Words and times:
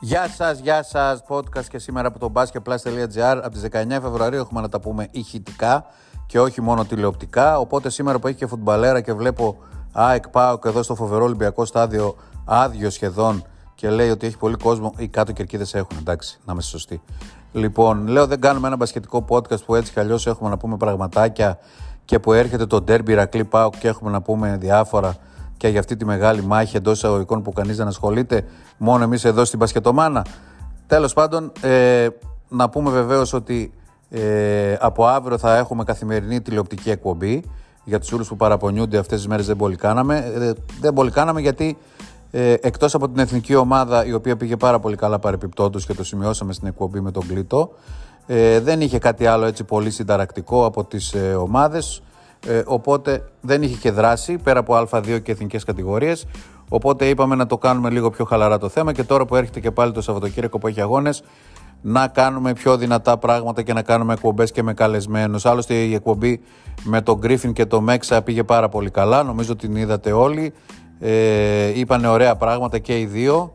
Γεια 0.00 0.28
σας, 0.28 0.58
γεια 0.58 0.82
σας. 0.82 1.22
Podcast 1.28 1.64
και 1.68 1.78
σήμερα 1.78 2.08
από 2.08 2.18
το 2.18 2.32
basketplus.gr. 2.34 3.40
Από 3.42 3.50
τις 3.50 3.62
19 3.72 3.86
Φεβρουαρίου 3.88 4.38
έχουμε 4.38 4.60
να 4.60 4.68
τα 4.68 4.80
πούμε 4.80 5.08
ηχητικά 5.10 5.86
και 6.26 6.40
όχι 6.40 6.60
μόνο 6.60 6.84
τηλεοπτικά. 6.84 7.58
Οπότε 7.58 7.90
σήμερα 7.90 8.18
που 8.18 8.26
έχει 8.26 8.36
και 8.36 8.46
φουτμπαλέρα 8.46 9.00
και 9.00 9.12
βλέπω 9.12 9.58
ΑΕΚ 9.92 10.28
πάω 10.28 10.58
και 10.58 10.68
εδώ 10.68 10.82
στο 10.82 10.94
φοβερό 10.94 11.24
Ολυμπιακό 11.24 11.64
στάδιο 11.64 12.16
άδειο 12.44 12.90
σχεδόν 12.90 13.44
και 13.74 13.90
λέει 13.90 14.10
ότι 14.10 14.26
έχει 14.26 14.38
πολύ 14.38 14.56
κόσμο. 14.56 14.94
Οι 14.96 15.08
κάτω 15.08 15.32
κερκίδες 15.32 15.74
έχουν, 15.74 15.96
εντάξει, 15.98 16.38
να 16.44 16.52
είμαστε 16.52 16.70
σωστοί. 16.70 17.02
Λοιπόν, 17.52 18.06
λέω 18.06 18.26
δεν 18.26 18.40
κάνουμε 18.40 18.66
ένα 18.66 18.76
μπασχετικό 18.76 19.24
podcast 19.28 19.64
που 19.66 19.74
έτσι 19.74 19.92
κι 19.92 20.00
αλλιώς 20.00 20.26
έχουμε 20.26 20.50
να 20.50 20.56
πούμε 20.56 20.76
πραγματάκια 20.76 21.58
και 22.04 22.18
που 22.18 22.32
έρχεται 22.32 22.66
το 22.66 22.84
Derby 22.88 23.14
Ρακλή 23.14 23.44
Πάω 23.44 23.70
και 23.70 23.88
έχουμε 23.88 24.10
να 24.10 24.22
πούμε 24.22 24.56
διάφορα 24.60 25.16
και 25.58 25.68
για 25.68 25.78
αυτή 25.78 25.96
τη 25.96 26.04
μεγάλη 26.04 26.42
μάχη 26.42 26.76
εντός 26.76 26.96
εισαγωγικών 26.96 27.42
που 27.42 27.52
κανείς 27.52 27.76
δεν 27.76 27.86
ασχολείται, 27.86 28.44
μόνο 28.76 29.04
εμείς 29.04 29.24
εδώ 29.24 29.44
στην 29.44 29.58
Πασχετομάνα. 29.58 30.26
Τέλος 30.86 31.12
πάντων, 31.12 31.52
ε, 31.60 32.08
να 32.48 32.68
πούμε 32.68 32.90
βεβαίως 32.90 33.32
ότι 33.32 33.72
ε, 34.10 34.76
από 34.80 35.06
αύριο 35.06 35.38
θα 35.38 35.56
έχουμε 35.56 35.84
καθημερινή 35.84 36.40
τηλεοπτική 36.40 36.90
εκπομπή. 36.90 37.44
Για 37.84 37.98
τους 38.00 38.12
όλου 38.12 38.24
που 38.24 38.36
παραπονιούνται 38.36 38.98
αυτές 38.98 39.18
τις 39.18 39.28
μέρες 39.28 39.46
δεν 39.46 39.56
πολύ 39.56 39.76
κάναμε. 39.76 40.32
Ε, 40.38 40.52
δεν 40.80 40.92
πολύ 40.92 41.10
κάναμε 41.10 41.40
γιατί 41.40 41.76
ε, 42.30 42.54
εκτός 42.60 42.94
από 42.94 43.08
την 43.08 43.18
εθνική 43.18 43.54
ομάδα 43.54 44.06
η 44.06 44.12
οποία 44.12 44.36
πήγε 44.36 44.56
πάρα 44.56 44.78
πολύ 44.78 44.96
καλά 44.96 45.18
παρεπιπτόντως 45.18 45.86
και 45.86 45.94
το 45.94 46.04
σημειώσαμε 46.04 46.52
στην 46.52 46.68
εκπομπή 46.68 47.00
με 47.00 47.10
τον 47.10 47.26
Κλήτο. 47.26 47.70
Ε, 48.26 48.60
δεν 48.60 48.80
είχε 48.80 48.98
κάτι 48.98 49.26
άλλο 49.26 49.44
έτσι 49.44 49.64
πολύ 49.64 49.90
συνταρακτικό 49.90 50.64
από 50.64 50.84
τις 50.84 51.12
ε, 51.12 51.34
ομάδες 51.34 52.02
ε, 52.46 52.62
οπότε 52.66 53.24
δεν 53.40 53.62
είχε 53.62 53.76
και 53.76 53.90
δράση 53.90 54.38
πέρα 54.38 54.58
από 54.58 54.86
Α2 54.90 55.22
και 55.22 55.32
εθνικές 55.32 55.64
κατηγορίες 55.64 56.26
οπότε 56.68 57.08
είπαμε 57.08 57.34
να 57.34 57.46
το 57.46 57.58
κάνουμε 57.58 57.90
λίγο 57.90 58.10
πιο 58.10 58.24
χαλαρά 58.24 58.58
το 58.58 58.68
θέμα 58.68 58.92
και 58.92 59.02
τώρα 59.02 59.24
που 59.24 59.36
έρχεται 59.36 59.60
και 59.60 59.70
πάλι 59.70 59.92
το 59.92 60.00
Σαββατοκύριακο 60.00 60.58
που 60.58 60.66
έχει 60.66 60.80
αγώνες 60.80 61.22
να 61.82 62.08
κάνουμε 62.08 62.52
πιο 62.52 62.76
δυνατά 62.76 63.18
πράγματα 63.18 63.62
και 63.62 63.72
να 63.72 63.82
κάνουμε 63.82 64.12
εκπομπές 64.12 64.52
και 64.52 64.62
με 64.62 64.74
καλεσμένους. 64.74 65.46
Άλλωστε 65.46 65.74
η 65.74 65.94
εκπομπή 65.94 66.40
με 66.82 67.00
τον 67.00 67.18
Γκρίφιν 67.18 67.52
και 67.52 67.66
το 67.66 67.80
Μέξα 67.80 68.22
πήγε 68.22 68.44
πάρα 68.44 68.68
πολύ 68.68 68.90
καλά, 68.90 69.22
νομίζω 69.22 69.56
την 69.56 69.76
είδατε 69.76 70.12
όλοι. 70.12 70.52
Ε, 71.00 71.78
είπανε 71.78 72.08
ωραία 72.08 72.36
πράγματα 72.36 72.78
και 72.78 72.98
οι 72.98 73.06
δύο 73.06 73.52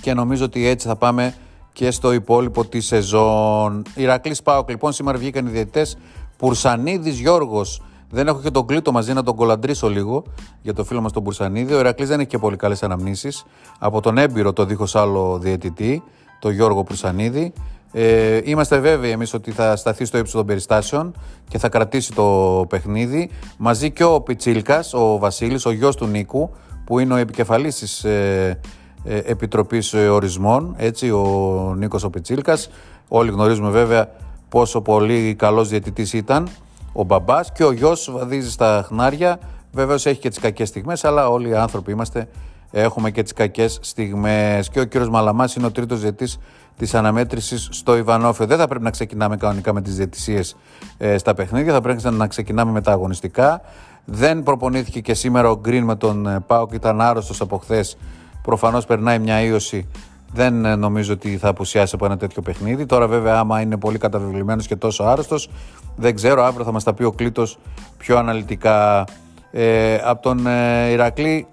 και 0.00 0.14
νομίζω 0.14 0.44
ότι 0.44 0.66
έτσι 0.66 0.86
θα 0.86 0.96
πάμε 0.96 1.34
και 1.72 1.90
στο 1.90 2.12
υπόλοιπο 2.12 2.64
της 2.64 2.86
σεζόν. 2.86 3.82
Ηρακλή 3.94 4.36
Πάοκ 4.44 4.70
λοιπόν, 4.70 4.92
σήμερα 4.92 5.18
βγήκαν 5.18 5.46
οι 5.46 5.50
διαιτητές 5.50 5.96
Πουρσανίδης 6.42 7.18
Γιώργος. 7.18 7.82
Δεν 8.10 8.28
έχω 8.28 8.40
και 8.40 8.50
τον 8.50 8.66
κλήτο 8.66 8.92
μαζί 8.92 9.12
να 9.12 9.22
τον 9.22 9.36
κολαντρήσω 9.36 9.88
λίγο 9.88 10.22
για 10.62 10.74
το 10.74 10.84
φίλο 10.84 11.00
μας 11.00 11.12
τον 11.12 11.22
Πουρσανίδη. 11.22 11.74
Ο 11.74 11.78
Ηρακλή 11.78 12.06
δεν 12.06 12.20
έχει 12.20 12.28
και 12.28 12.38
πολύ 12.38 12.56
καλές 12.56 12.82
αναμνήσεις 12.82 13.44
από 13.78 14.00
τον 14.00 14.18
έμπειρο, 14.18 14.52
το 14.52 14.64
δίχως 14.64 14.96
άλλο 14.96 15.38
διαιτητή, 15.38 16.02
τον 16.38 16.52
Γιώργο 16.52 16.82
Πουρσανίδη. 16.84 17.52
Ε, 17.92 18.40
είμαστε 18.44 18.78
βέβαιοι 18.78 19.10
εμείς 19.10 19.34
ότι 19.34 19.50
θα 19.50 19.76
σταθεί 19.76 20.04
στο 20.04 20.18
ύψος 20.18 20.34
των 20.34 20.46
περιστάσεων 20.46 21.14
και 21.48 21.58
θα 21.58 21.68
κρατήσει 21.68 22.12
το 22.12 22.64
παιχνίδι. 22.68 23.30
Μαζί 23.58 23.90
και 23.90 24.04
ο 24.04 24.20
Πιτσίλκας, 24.20 24.94
ο 24.94 25.18
Βασίλης, 25.18 25.66
ο 25.66 25.70
γιος 25.70 25.96
του 25.96 26.06
Νίκου, 26.06 26.50
που 26.84 26.98
είναι 26.98 27.12
ο 27.12 27.16
επικεφαλής 27.16 27.76
της 27.76 28.04
ε, 28.04 28.58
ε, 29.04 29.16
Επιτροπής 29.16 29.94
Ορισμών, 29.94 30.74
έτσι, 30.78 31.10
ο 31.10 31.74
Νίκος 31.76 32.04
ο 32.04 32.10
Πιτσίλκας. 32.10 32.70
Όλοι 33.08 33.30
γνωρίζουμε 33.30 33.70
βέβαια 33.70 34.08
πόσο 34.52 34.80
πολύ 34.80 35.34
καλός 35.34 35.68
διαιτητής 35.68 36.12
ήταν 36.12 36.48
ο 36.92 37.04
μπαμπάς 37.04 37.52
και 37.52 37.64
ο 37.64 37.72
γιος 37.72 38.10
βαδίζει 38.12 38.50
στα 38.50 38.84
χνάρια. 38.86 39.38
Βεβαίως 39.72 40.06
έχει 40.06 40.20
και 40.20 40.28
τις 40.28 40.38
κακές 40.38 40.68
στιγμές, 40.68 41.04
αλλά 41.04 41.28
όλοι 41.28 41.48
οι 41.48 41.54
άνθρωποι 41.54 41.92
είμαστε, 41.92 42.28
έχουμε 42.70 43.10
και 43.10 43.22
τις 43.22 43.32
κακές 43.32 43.78
στιγμές. 43.82 44.68
Και 44.68 44.80
ο 44.80 44.84
κύριος 44.84 45.10
Μαλαμάς 45.10 45.54
είναι 45.54 45.66
ο 45.66 45.70
τρίτος 45.70 46.00
διαιτητής 46.00 46.38
της 46.76 46.94
αναμέτρησης 46.94 47.68
στο 47.70 47.96
Ιβανόφιο. 47.96 48.46
Δεν 48.46 48.58
θα 48.58 48.68
πρέπει 48.68 48.84
να 48.84 48.90
ξεκινάμε 48.90 49.36
κανονικά 49.36 49.72
με 49.72 49.82
τις 49.82 49.96
διαιτησίες 49.96 50.56
ε, 50.98 51.18
στα 51.18 51.34
παιχνίδια, 51.34 51.72
θα 51.72 51.80
πρέπει 51.80 52.10
να 52.10 52.26
ξεκινάμε 52.26 52.72
με 52.72 52.80
τα 52.80 52.92
αγωνιστικά. 52.92 53.60
Δεν 54.04 54.42
προπονήθηκε 54.42 55.00
και 55.00 55.14
σήμερα 55.14 55.50
ο 55.50 55.58
Γκριν 55.60 55.84
με 55.84 55.96
τον 55.96 56.26
ε, 56.26 56.40
Πάοκ, 56.46 56.72
ήταν 56.72 57.00
άρρωστος 57.00 57.40
από 57.40 57.56
χθες. 57.58 57.96
Προφανώς 58.42 58.86
περνάει 58.86 59.18
μια 59.18 59.40
ίωση 59.40 59.88
δεν 60.32 60.64
ε, 60.64 60.76
νομίζω 60.76 61.12
ότι 61.12 61.36
θα 61.36 61.48
απουσιάσει 61.48 61.94
από 61.94 62.04
ένα 62.04 62.16
τέτοιο 62.16 62.42
παιχνίδι. 62.42 62.86
Τώρα, 62.86 63.06
βέβαια, 63.06 63.38
άμα 63.38 63.60
είναι 63.60 63.76
πολύ 63.76 63.98
καταβεβλημένος 63.98 64.66
και 64.66 64.76
τόσο 64.76 65.04
άρρωστος, 65.04 65.50
δεν 65.96 66.14
ξέρω. 66.14 66.42
Αύριο 66.42 66.64
θα 66.64 66.72
μας 66.72 66.84
τα 66.84 66.94
πει 66.94 67.04
ο 67.04 67.12
Κλήτος 67.12 67.58
πιο 67.96 68.18
αναλυτικά. 68.18 69.04
Ε, 69.50 69.98
από 70.04 70.22
τον 70.22 70.46
ε, 70.46 70.90
Ηρακλή, 70.90 71.46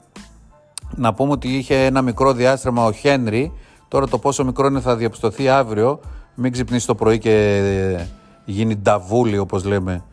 να 0.95 1.13
πούμε 1.13 1.31
ότι 1.31 1.47
είχε 1.47 1.85
ένα 1.85 2.01
μικρό 2.01 2.33
διάστημα 2.33 2.85
ο 2.85 2.91
Χένρι. 2.91 3.51
Τώρα 3.87 4.07
το 4.07 4.17
πόσο 4.17 4.45
μικρό 4.45 4.67
είναι 4.67 4.79
θα 4.79 4.95
διαπιστωθεί 4.95 5.49
αύριο. 5.49 5.99
Μην 6.35 6.51
ξυπνήσει 6.51 6.87
το 6.87 6.95
πρωί 6.95 7.17
και 7.17 7.55
ε, 7.97 8.05
γίνει 8.45 8.75
νταβούλι, 8.75 9.37
όπως 9.37 9.63
λέμε, 9.63 10.03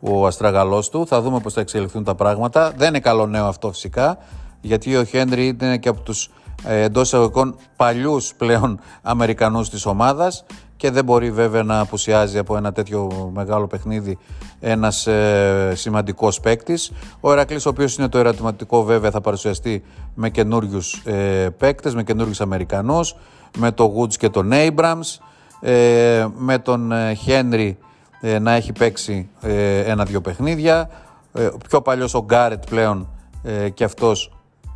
ο 0.00 0.26
αστραγαλός 0.26 0.88
του. 0.88 1.06
Θα 1.06 1.20
δούμε 1.20 1.40
πώς 1.40 1.52
θα 1.52 1.60
εξελιχθούν 1.60 2.04
τα 2.04 2.14
πράγματα. 2.14 2.72
Δεν 2.76 2.88
είναι 2.88 3.00
καλό 3.00 3.26
νέο 3.26 3.46
αυτό 3.46 3.72
φυσικά, 3.72 4.18
γιατί 4.60 4.96
ο 4.96 5.04
Χένρι 5.04 5.56
είναι 5.60 5.78
και 5.78 5.88
από 5.88 6.00
τους 6.00 6.24
ε, 6.24 6.30
εντός 6.64 7.06
εισαγωγικών 7.06 7.56
παλιούς 7.76 8.34
πλέον 8.34 8.80
Αμερικανούς 9.02 9.70
της 9.70 9.86
ομάδας 9.86 10.44
και 10.76 10.90
δεν 10.90 11.04
μπορεί 11.04 11.30
βέβαια 11.30 11.62
να 11.62 11.80
απουσιάζει 11.80 12.38
από 12.38 12.56
ένα 12.56 12.72
τέτοιο 12.72 13.30
μεγάλο 13.34 13.66
παιχνίδι 13.66 14.18
ένας 14.60 15.06
ε, 15.06 15.72
σημαντικός 15.74 16.40
παίκτης. 16.40 16.92
Ο 17.20 17.32
Ερακλής, 17.32 17.66
ο 17.66 17.68
οποίος 17.68 17.96
είναι 17.96 18.08
το 18.08 18.18
ερωτηματικό, 18.18 18.82
βέβαια 18.82 19.10
θα 19.10 19.20
παρουσιαστεί 19.20 19.82
με 20.14 20.30
καινούριους 20.30 21.02
ε, 21.04 21.48
παίκτες, 21.58 21.94
με 21.94 22.02
καινούριους 22.02 22.40
Αμερικανούς, 22.40 23.16
με 23.58 23.72
τον 23.72 23.92
Woods 23.96 24.14
και 24.14 24.28
τον 24.28 24.50
Abrams, 24.52 25.18
ε, 25.60 26.26
με 26.36 26.58
τον 26.58 26.92
Χένρι 27.22 27.78
ε, 28.20 28.38
να 28.38 28.52
έχει 28.52 28.72
παίξει 28.72 29.28
ένα-δυο 29.84 30.20
παιχνίδια. 30.20 30.88
πιο 31.68 31.82
παλιός 31.82 32.14
ο 32.14 32.24
Γκάρετ 32.24 32.64
πλέον 32.70 33.08
και 33.74 33.84
αυτός 33.84 34.32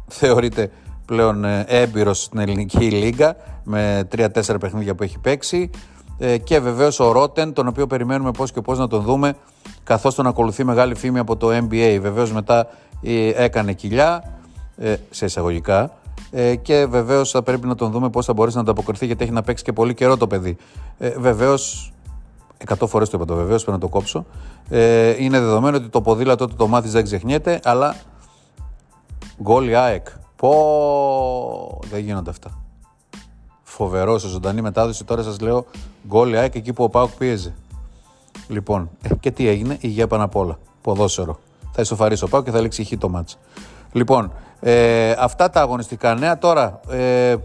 θεωρείται 0.08 0.70
πλέον 1.10 1.44
ε, 1.44 1.64
έμπειρος 1.68 2.22
στην 2.22 2.38
ελληνική 2.38 2.90
λίγα 2.90 3.36
με 3.64 4.08
3-4 4.16 4.28
παιχνίδια 4.60 4.94
που 4.94 5.02
έχει 5.02 5.18
παίξει 5.18 5.70
ε, 6.18 6.38
και 6.38 6.60
βεβαίως 6.60 7.00
ο 7.00 7.12
Ρότεν 7.12 7.52
τον 7.52 7.66
οποίο 7.66 7.86
περιμένουμε 7.86 8.30
πώς 8.30 8.52
και 8.52 8.60
πώς 8.60 8.78
να 8.78 8.86
τον 8.86 9.02
δούμε 9.02 9.34
καθώς 9.84 10.14
τον 10.14 10.26
ακολουθεί 10.26 10.64
μεγάλη 10.64 10.94
φήμη 10.94 11.18
από 11.18 11.36
το 11.36 11.48
NBA 11.48 11.98
βεβαίως 12.00 12.32
μετά 12.32 12.66
ε, 13.02 13.28
έκανε 13.28 13.72
κοιλιά 13.72 14.38
σε 15.10 15.24
εισαγωγικά 15.24 15.90
και 16.62 16.86
βεβαίως 16.86 17.30
θα 17.30 17.42
πρέπει 17.42 17.66
να 17.66 17.74
τον 17.74 17.90
δούμε 17.90 18.10
πώς 18.10 18.26
θα 18.26 18.32
μπορέσει 18.32 18.56
να 18.56 18.62
ανταποκριθεί 18.62 19.06
γιατί 19.06 19.22
έχει 19.24 19.32
να 19.32 19.42
παίξει 19.42 19.64
και 19.64 19.72
πολύ 19.72 19.94
καιρό 19.94 20.16
το 20.16 20.26
παιδί. 20.26 20.56
Ε, 20.98 21.10
βεβαίως, 21.18 21.92
100 22.66 22.86
φορές 22.86 23.08
το 23.08 23.16
είπα 23.16 23.26
το 23.26 23.34
βεβαίως, 23.34 23.64
πρέπει 23.64 23.78
να 23.80 23.88
το 23.88 23.88
κόψω. 23.88 24.26
Ε, 24.68 25.24
είναι 25.24 25.40
δεδομένο 25.40 25.76
ότι 25.76 25.88
το 25.88 26.00
ποδήλατο 26.00 26.46
του 26.46 26.54
το 26.54 26.66
μάθεις 26.66 26.92
δεν 26.92 27.04
ξεχνιέται, 27.04 27.60
αλλά 27.64 27.96
γκολ 29.42 29.74
ΑΕΚ. 29.74 30.06
Πω, 30.40 31.80
δεν 31.90 32.00
γίνονται 32.00 32.30
αυτά. 32.30 32.58
Φοβερός 33.62 34.20
σε 34.22 34.28
ζωντανή 34.28 34.60
μετάδοση. 34.60 35.04
Τώρα 35.04 35.22
σας 35.22 35.40
λέω 35.40 35.66
γκολ 36.08 36.34
ΑΕΚ 36.34 36.54
εκεί 36.54 36.72
που 36.72 36.84
ο 36.84 36.88
Πάουκ 36.88 37.10
πίεζε. 37.10 37.54
Λοιπόν, 38.48 38.90
ε, 39.02 39.14
και 39.20 39.30
τι 39.30 39.48
έγινε, 39.48 39.76
υγεία 39.80 40.06
πάνω 40.06 40.24
απ' 40.24 40.36
όλα. 40.36 40.58
Ποδόσφαιρο. 40.82 41.38
Θα 41.72 41.82
ισοφαρίσει 41.82 42.24
ο 42.24 42.28
Πάουκ 42.28 42.44
και 42.44 42.50
θα 42.50 42.60
λήξει 42.60 42.84
χ 42.84 42.92
το 42.98 43.08
μάτς. 43.08 43.38
Λοιπόν, 43.92 44.32
ε, 44.60 45.10
αυτά 45.18 45.50
τα 45.50 45.60
αγωνιστικά 45.60 46.14
νέα. 46.14 46.38
Τώρα, 46.38 46.80
ε, 46.90 47.36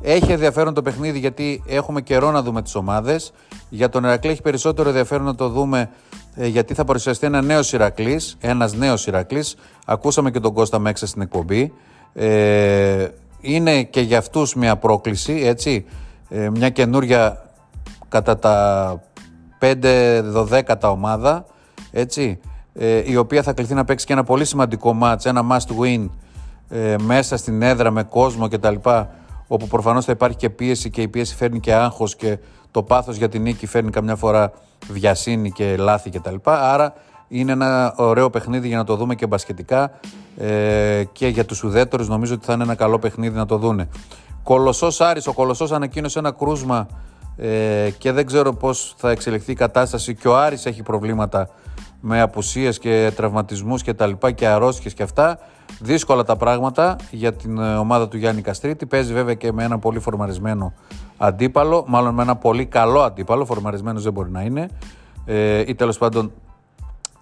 έχει 0.00 0.32
ενδιαφέρον 0.32 0.74
το 0.74 0.82
παιχνίδι 0.82 1.18
γιατί 1.18 1.62
έχουμε 1.66 2.00
καιρό 2.00 2.30
να 2.30 2.42
δούμε 2.42 2.62
τις 2.62 2.74
ομάδες. 2.74 3.32
Για 3.68 3.88
τον 3.88 4.04
Ερακλή 4.04 4.30
έχει 4.30 4.42
περισσότερο 4.42 4.88
ενδιαφέρον 4.88 5.24
να 5.24 5.34
το 5.34 5.48
δούμε 5.48 5.90
ε, 6.34 6.46
γιατί 6.46 6.74
θα 6.74 6.84
παρουσιαστεί 6.84 7.26
ένα 7.26 7.42
νέος 7.42 7.72
Ηρακλής. 7.72 8.36
Ένας 8.40 8.74
νέος 8.74 9.06
Ηρακλής. 9.06 9.56
Ακούσαμε 9.86 10.30
και 10.30 10.40
τον 10.40 10.52
Κώστα 10.52 10.78
Μέξα 10.78 11.06
στην 11.06 11.22
εκπομπή. 11.22 11.72
Ε, 12.14 13.08
είναι 13.40 13.82
και 13.82 14.00
για 14.00 14.18
αυτούς 14.18 14.54
μια 14.54 14.76
πρόκληση, 14.76 15.32
έτσι, 15.32 15.84
ε, 16.28 16.50
μια 16.50 16.68
καινούρια 16.68 17.50
κατά 18.08 18.38
τα 18.38 19.00
5-12 19.58 20.90
ομάδα, 20.90 21.46
έτσι, 21.90 22.40
ε, 22.74 23.10
η 23.10 23.16
οποία 23.16 23.42
θα 23.42 23.52
κληθεί 23.52 23.74
να 23.74 23.84
παίξει 23.84 24.06
και 24.06 24.12
ένα 24.12 24.24
πολύ 24.24 24.44
σημαντικό 24.44 24.98
match, 25.02 25.24
ένα 25.24 25.42
must 25.50 25.80
win 25.80 26.08
ε, 26.68 26.96
μέσα 26.98 27.36
στην 27.36 27.62
έδρα 27.62 27.90
με 27.90 28.02
κόσμο 28.02 28.48
κτλ. 28.48 28.74
Όπου 29.46 29.66
προφανώς 29.66 30.04
θα 30.04 30.12
υπάρχει 30.12 30.36
και 30.36 30.50
πίεση 30.50 30.90
και 30.90 31.02
η 31.02 31.08
πίεση 31.08 31.34
φέρνει 31.34 31.60
και 31.60 31.74
άγχος 31.74 32.16
και 32.16 32.38
το 32.70 32.82
πάθος 32.82 33.16
για 33.16 33.28
την 33.28 33.42
νίκη 33.42 33.66
φέρνει 33.66 33.90
καμιά 33.90 34.16
φορά 34.16 34.52
βιασύνη 34.88 35.50
και 35.50 35.76
λάθη 35.76 36.10
κτλ. 36.10 36.34
Άρα 36.42 36.94
είναι 37.32 37.52
ένα 37.52 37.94
ωραίο 37.96 38.30
παιχνίδι 38.30 38.68
για 38.68 38.76
να 38.76 38.84
το 38.84 38.96
δούμε 38.96 39.14
και 39.14 39.26
μπασκετικά 39.26 39.90
ε, 40.36 41.04
και 41.12 41.28
για 41.28 41.44
τους 41.44 41.62
ουδέτερους 41.64 42.08
νομίζω 42.08 42.34
ότι 42.34 42.44
θα 42.44 42.52
είναι 42.52 42.62
ένα 42.62 42.74
καλό 42.74 42.98
παιχνίδι 42.98 43.36
να 43.36 43.46
το 43.46 43.56
δούνε. 43.56 43.88
Κολοσσός 44.42 45.00
Άρης, 45.00 45.26
ο 45.26 45.32
Κολοσσός 45.32 45.72
ανακοίνωσε 45.72 46.18
ένα 46.18 46.30
κρούσμα 46.30 46.86
ε, 47.36 47.90
και 47.98 48.12
δεν 48.12 48.26
ξέρω 48.26 48.54
πώς 48.54 48.94
θα 48.96 49.10
εξελιχθεί 49.10 49.52
η 49.52 49.54
κατάσταση 49.54 50.14
και 50.14 50.28
ο 50.28 50.36
Άρης 50.38 50.66
έχει 50.66 50.82
προβλήματα 50.82 51.48
με 52.00 52.20
απουσίες 52.20 52.78
και 52.78 53.12
τραυματισμούς 53.16 53.82
και 53.82 53.94
τα 53.94 54.06
λοιπά 54.06 54.30
και 54.30 54.46
αρρώστιες 54.46 54.94
και 54.94 55.02
αυτά. 55.02 55.38
Δύσκολα 55.80 56.24
τα 56.24 56.36
πράγματα 56.36 56.96
για 57.10 57.32
την 57.32 57.58
ε, 57.58 57.76
ομάδα 57.76 58.08
του 58.08 58.16
Γιάννη 58.16 58.42
Καστρίτη. 58.42 58.86
Παίζει 58.86 59.12
βέβαια 59.12 59.34
και 59.34 59.52
με 59.52 59.64
ένα 59.64 59.78
πολύ 59.78 59.98
φορμαρισμένο 59.98 60.72
αντίπαλο, 61.16 61.84
μάλλον 61.86 62.14
με 62.14 62.22
ένα 62.22 62.36
πολύ 62.36 62.66
καλό 62.66 63.00
αντίπαλο. 63.00 63.44
Φορμαρισμένος 63.44 64.02
δεν 64.02 64.12
μπορεί 64.12 64.30
να 64.30 64.42
είναι. 64.42 64.68
Ε, 65.24 65.64
ή 65.66 65.74
τέλος 65.74 65.98
πάντων 65.98 66.32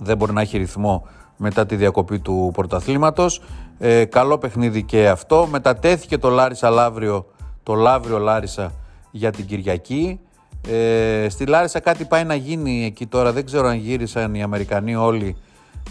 δεν 0.00 0.17
μπορεί 0.17 0.32
να 0.32 0.41
έχει 0.41 0.58
ρυθμό 0.58 1.06
μετά 1.37 1.67
τη 1.67 1.76
διακοπή 1.76 2.19
του 2.19 2.50
πρωταθλήματος. 2.55 3.43
Ε, 3.79 4.05
καλό 4.05 4.38
παιχνίδι 4.38 4.82
και 4.82 5.08
αυτό. 5.08 5.49
Μετατέθηκε 5.50 6.19
το 6.19 6.29
Λάρισα 6.29 6.70
Λαύριο, 6.70 7.26
το 7.62 7.75
Λαύριο 7.75 8.19
Λάρισα 8.19 8.73
για 9.11 9.31
την 9.31 9.47
Κυριακή. 9.47 10.20
Ε, 10.69 11.29
στη 11.29 11.47
Λάρισα 11.47 11.81
κάτι 11.81 12.05
πάει 12.05 12.25
να 12.25 12.35
γίνει 12.35 12.85
εκεί 12.85 13.06
τώρα. 13.06 13.32
Δεν 13.32 13.44
ξέρω 13.44 13.67
αν 13.67 13.76
γύρισαν 13.76 14.35
οι 14.35 14.43
Αμερικανοί 14.43 14.94
όλοι. 14.94 15.37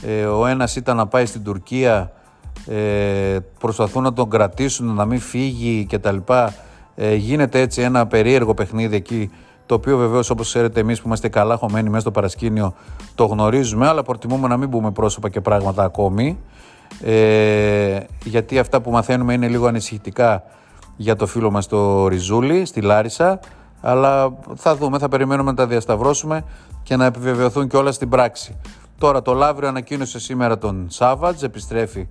Ε, 0.02 0.26
ο 0.26 0.46
ένας 0.46 0.76
ήταν 0.76 0.98
να 0.98 1.08
πάει 1.08 1.26
στην 1.26 1.44
Τουρκία. 1.44 2.12
Ε, 2.68 3.38
προσπαθούν 3.60 4.04
να 4.04 4.14
τον 4.14 4.30
κρατήσουν, 4.30 4.94
να 4.94 5.06
μην 5.06 5.20
φύγει 5.20 5.88
κτλ. 5.90 6.18
Ε, 6.96 7.16
γίνεται 7.16 7.60
έτσι 7.60 7.82
ένα 7.82 8.08
περίεργο 8.08 8.54
παιχνίδι 8.54 8.96
εκεί 8.96 9.32
το 9.70 9.76
οποίο 9.76 9.98
βεβαίως 9.98 10.30
όπως 10.30 10.48
ξέρετε 10.48 10.80
εμείς 10.80 11.02
που 11.02 11.08
είμαστε 11.08 11.30
καλά 11.30 11.56
χωμένοι 11.56 11.90
μέσα 11.90 12.02
στο 12.02 12.12
παρασκήνιο 12.12 12.74
το 13.16 13.26
γνωρίζουμε, 13.26 13.88
αλλά 13.88 14.04
προτιμούμε 14.04 14.48
να 14.48 14.58
μην 14.58 14.70
πούμε 14.70 14.92
πρόσωπα 14.92 15.30
και 15.30 15.42
πράγματα 15.42 15.84
ακόμη. 15.84 16.40
Ε, 17.02 18.00
γιατί 18.24 18.60
αυτά 18.60 18.82
που 18.82 18.92
μαθαίνουμε 18.92 19.34
είναι 19.34 19.48
λίγο 19.48 19.68
ανησυχητικά 19.68 20.44
για 20.96 21.16
το 21.16 21.26
φίλο 21.26 21.52
μας 21.52 21.68
το 21.68 22.08
Ριζούλη 22.08 22.66
στη 22.66 22.82
Λάρισα 22.82 23.40
αλλά 23.82 24.34
θα 24.56 24.76
δούμε, 24.76 24.98
θα 24.98 25.08
περιμένουμε 25.10 25.50
να 25.50 25.56
τα 25.56 25.68
διασταυρώσουμε 25.68 26.44
και 26.84 26.96
να 26.96 27.06
επιβεβαιωθούν 27.06 27.68
και 27.68 27.78
όλα 27.78 27.92
στην 27.92 28.10
πράξη. 28.10 28.56
Τώρα 28.98 29.22
το 29.22 29.34
Λαύριο 29.34 29.68
ανακοίνωσε 29.68 30.20
σήμερα 30.20 30.58
τον 30.58 30.86
Σάββατζ, 30.90 31.44
επιστρέφει 31.44 32.08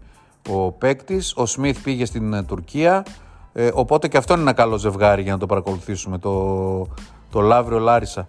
ο 0.49 0.73
παίκτης. 0.73 1.33
Ο 1.37 1.47
Σμιθ 1.47 1.83
πήγε 1.83 2.05
στην 2.05 2.33
ε, 2.33 2.43
Τουρκία. 2.43 3.05
Ε, 3.53 3.71
οπότε 3.75 4.09
και 4.09 4.17
αυτό 4.17 4.33
είναι 4.33 4.43
ένα 4.43 4.53
καλό 4.53 4.77
ζευγάρι 4.77 5.23
για 5.23 5.33
να 5.33 5.39
το 5.39 5.47
παρακολουθήσουμε. 5.47 6.19
Το, 6.19 6.87
το 7.31 7.41
Λαύριο 7.41 7.79
Λάρισα. 7.79 8.25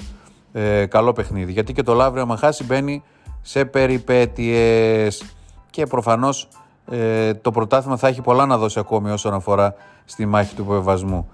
Ε, 0.51 0.85
καλό 0.85 1.13
παιχνίδι. 1.13 1.51
Γιατί 1.51 1.73
και 1.73 1.83
το 1.83 1.93
Λαύριο, 1.93 2.21
άμα 2.21 2.37
χάσει, 2.37 2.63
μπαίνει 2.63 3.03
σε 3.41 3.65
περιπέτειες. 3.65 5.23
Και 5.69 5.85
προφανώς 5.85 6.47
ε, 6.91 7.33
το 7.33 7.51
πρωτάθλημα 7.51 7.97
θα 7.97 8.07
έχει 8.07 8.21
πολλά 8.21 8.45
να 8.45 8.57
δώσει 8.57 8.79
ακόμη 8.79 9.11
όσον 9.11 9.33
αφορά 9.33 9.73
στη 10.05 10.25
μάχη 10.25 10.55
του 10.55 10.61
υποβεβασμού. 10.61 11.29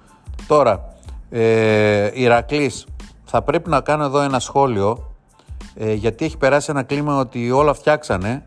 Τώρα, 0.47 0.93
ε, 1.29 2.09
Ηρακλής, 2.13 2.85
θα 3.25 3.41
πρέπει 3.41 3.69
να 3.69 3.81
κάνω 3.81 4.03
εδώ 4.03 4.21
ένα 4.21 4.39
σχόλιο 4.39 5.15
ε, 5.75 5.93
γιατί 5.93 6.25
έχει 6.25 6.37
περάσει 6.37 6.71
ένα 6.71 6.83
κλίμα 6.83 7.19
ότι 7.19 7.51
όλα 7.51 7.73
φτιάξανε 7.73 8.43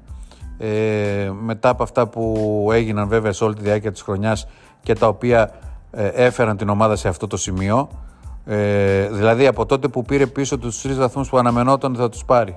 ε, 0.59 1.31
μετά 1.41 1.69
από 1.69 1.83
αυτά 1.83 2.07
που 2.07 2.69
έγιναν 2.73 3.09
βέβαια 3.09 3.33
σε 3.33 3.45
όλη 3.45 3.55
τη 3.55 3.63
διάρκεια 3.63 3.93
της 3.93 4.03
χρονιάς 4.03 4.47
και 4.83 4.95
τα 4.95 5.07
οποία 5.07 5.51
ε, 5.91 6.07
έφεραν 6.07 6.57
την 6.57 6.69
ομάδα 6.69 6.97
σε 6.97 7.09
αυτό 7.09 7.27
το 7.27 7.37
σημείο. 7.37 7.89
Ε, 8.51 9.09
δηλαδή 9.11 9.47
από 9.47 9.67
τότε 9.67 9.89
που 9.89 10.03
πήρε 10.03 10.27
πίσω 10.27 10.59
τους 10.59 10.81
τρεις 10.81 10.97
βαθμούς 10.97 11.29
που 11.29 11.39
αναμενόταν 11.39 11.95
θα 11.95 12.09
τους 12.09 12.25
πάρει 12.25 12.57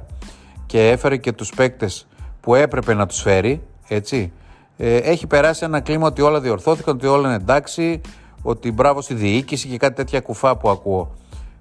και 0.66 0.90
έφερε 0.90 1.18
και 1.18 1.32
τους 1.32 1.50
παίκτες 1.50 2.08
που 2.42 2.56
έπρεπε 2.56 2.94
να 2.94 3.06
τους 3.06 3.22
φέρει, 3.22 3.62
έτσι, 3.88 4.32
ε, 4.78 4.96
έχει 4.96 5.28
περάσει 5.28 5.64
ένα 5.64 5.80
κλίμα 5.80 6.08
ότι 6.08 6.22
όλα 6.22 6.40
διορθώθηκαν, 6.40 6.96
ότι 6.96 7.08
όλα 7.08 7.28
είναι 7.28 7.36
εντάξει, 7.36 8.02
ότι 8.42 8.72
μπράβο 8.72 9.02
στη 9.02 9.14
διοίκηση 9.14 9.68
και 9.68 9.78
κάτι 9.78 9.96
τέτοια 9.96 10.22
κουφά 10.22 10.58
που 10.58 10.70
ακούω. 10.70 11.12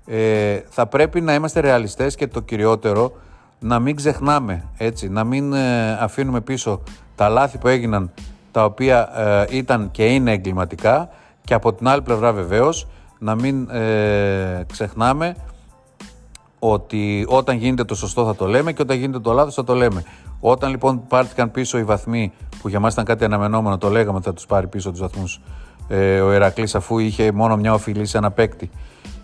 Ε, 0.07 0.61
θα 0.69 0.87
πρέπει 0.87 1.21
να 1.21 1.35
είμαστε 1.35 1.61
ρεαλιστές 1.61 2.15
και 2.15 2.27
το 2.27 2.41
κυριότερο 2.41 3.13
να 3.59 3.79
μην 3.79 3.97
ξεχνάμε, 3.97 4.65
έτσι, 4.77 5.09
να 5.09 5.25
μην 5.25 5.53
ε, 5.53 5.93
αφήνουμε 5.93 6.41
πίσω 6.41 6.83
τα 7.15 7.29
λάθη 7.29 7.59
που 7.59 7.69
έγιναν 7.69 8.11
τα 8.53 8.65
οποία 8.65 9.09
ε, 9.51 9.57
ήταν 9.57 9.91
και 9.91 10.07
είναι 10.07 10.33
εγκληματικά 10.33 11.09
και 11.45 11.55
από 11.55 11.73
την 11.73 11.89
άλλη 11.89 12.03
πλευρά 12.03 12.33
βεβαίως 12.33 12.87
να 13.21 13.35
μην 13.35 13.71
ε, 13.71 14.65
ξεχνάμε 14.73 15.37
ότι 16.59 17.25
όταν 17.29 17.57
γίνεται 17.57 17.85
το 17.85 17.95
σωστό 17.95 18.25
θα 18.25 18.35
το 18.35 18.47
λέμε 18.47 18.73
και 18.73 18.83
όταν 18.83 18.97
γίνεται 18.97 19.19
το 19.19 19.33
λάθος 19.33 19.55
θα 19.55 19.65
το 19.65 19.75
λέμε. 19.75 20.05
Όταν 20.41 20.71
λοιπόν 20.71 21.07
πάρθηκαν 21.07 21.51
πίσω 21.51 21.79
οι 21.79 21.85
βαθμοί 21.85 22.33
που 22.63 22.69
για 22.69 22.81
μας 22.81 22.93
ήταν 22.93 23.05
κάτι 23.05 23.25
αναμενόμενο, 23.25 23.79
το 23.79 23.89
λέγαμε 23.89 24.17
ότι 24.17 24.27
θα 24.27 24.33
τους 24.33 24.47
πάρει 24.47 24.67
πίσω 24.67 24.91
τους 24.91 25.01
βαθμούς 25.01 25.41
ε, 25.89 26.21
ο 26.21 26.31
Ερακλής 26.31 26.75
αφού 26.75 26.99
είχε 26.99 27.33
μόνο 27.33 27.57
μια 27.57 27.75
οφειλή 27.75 28.07
σε 28.07 28.19
ένα 28.19 28.31
παίκτη 28.31 28.71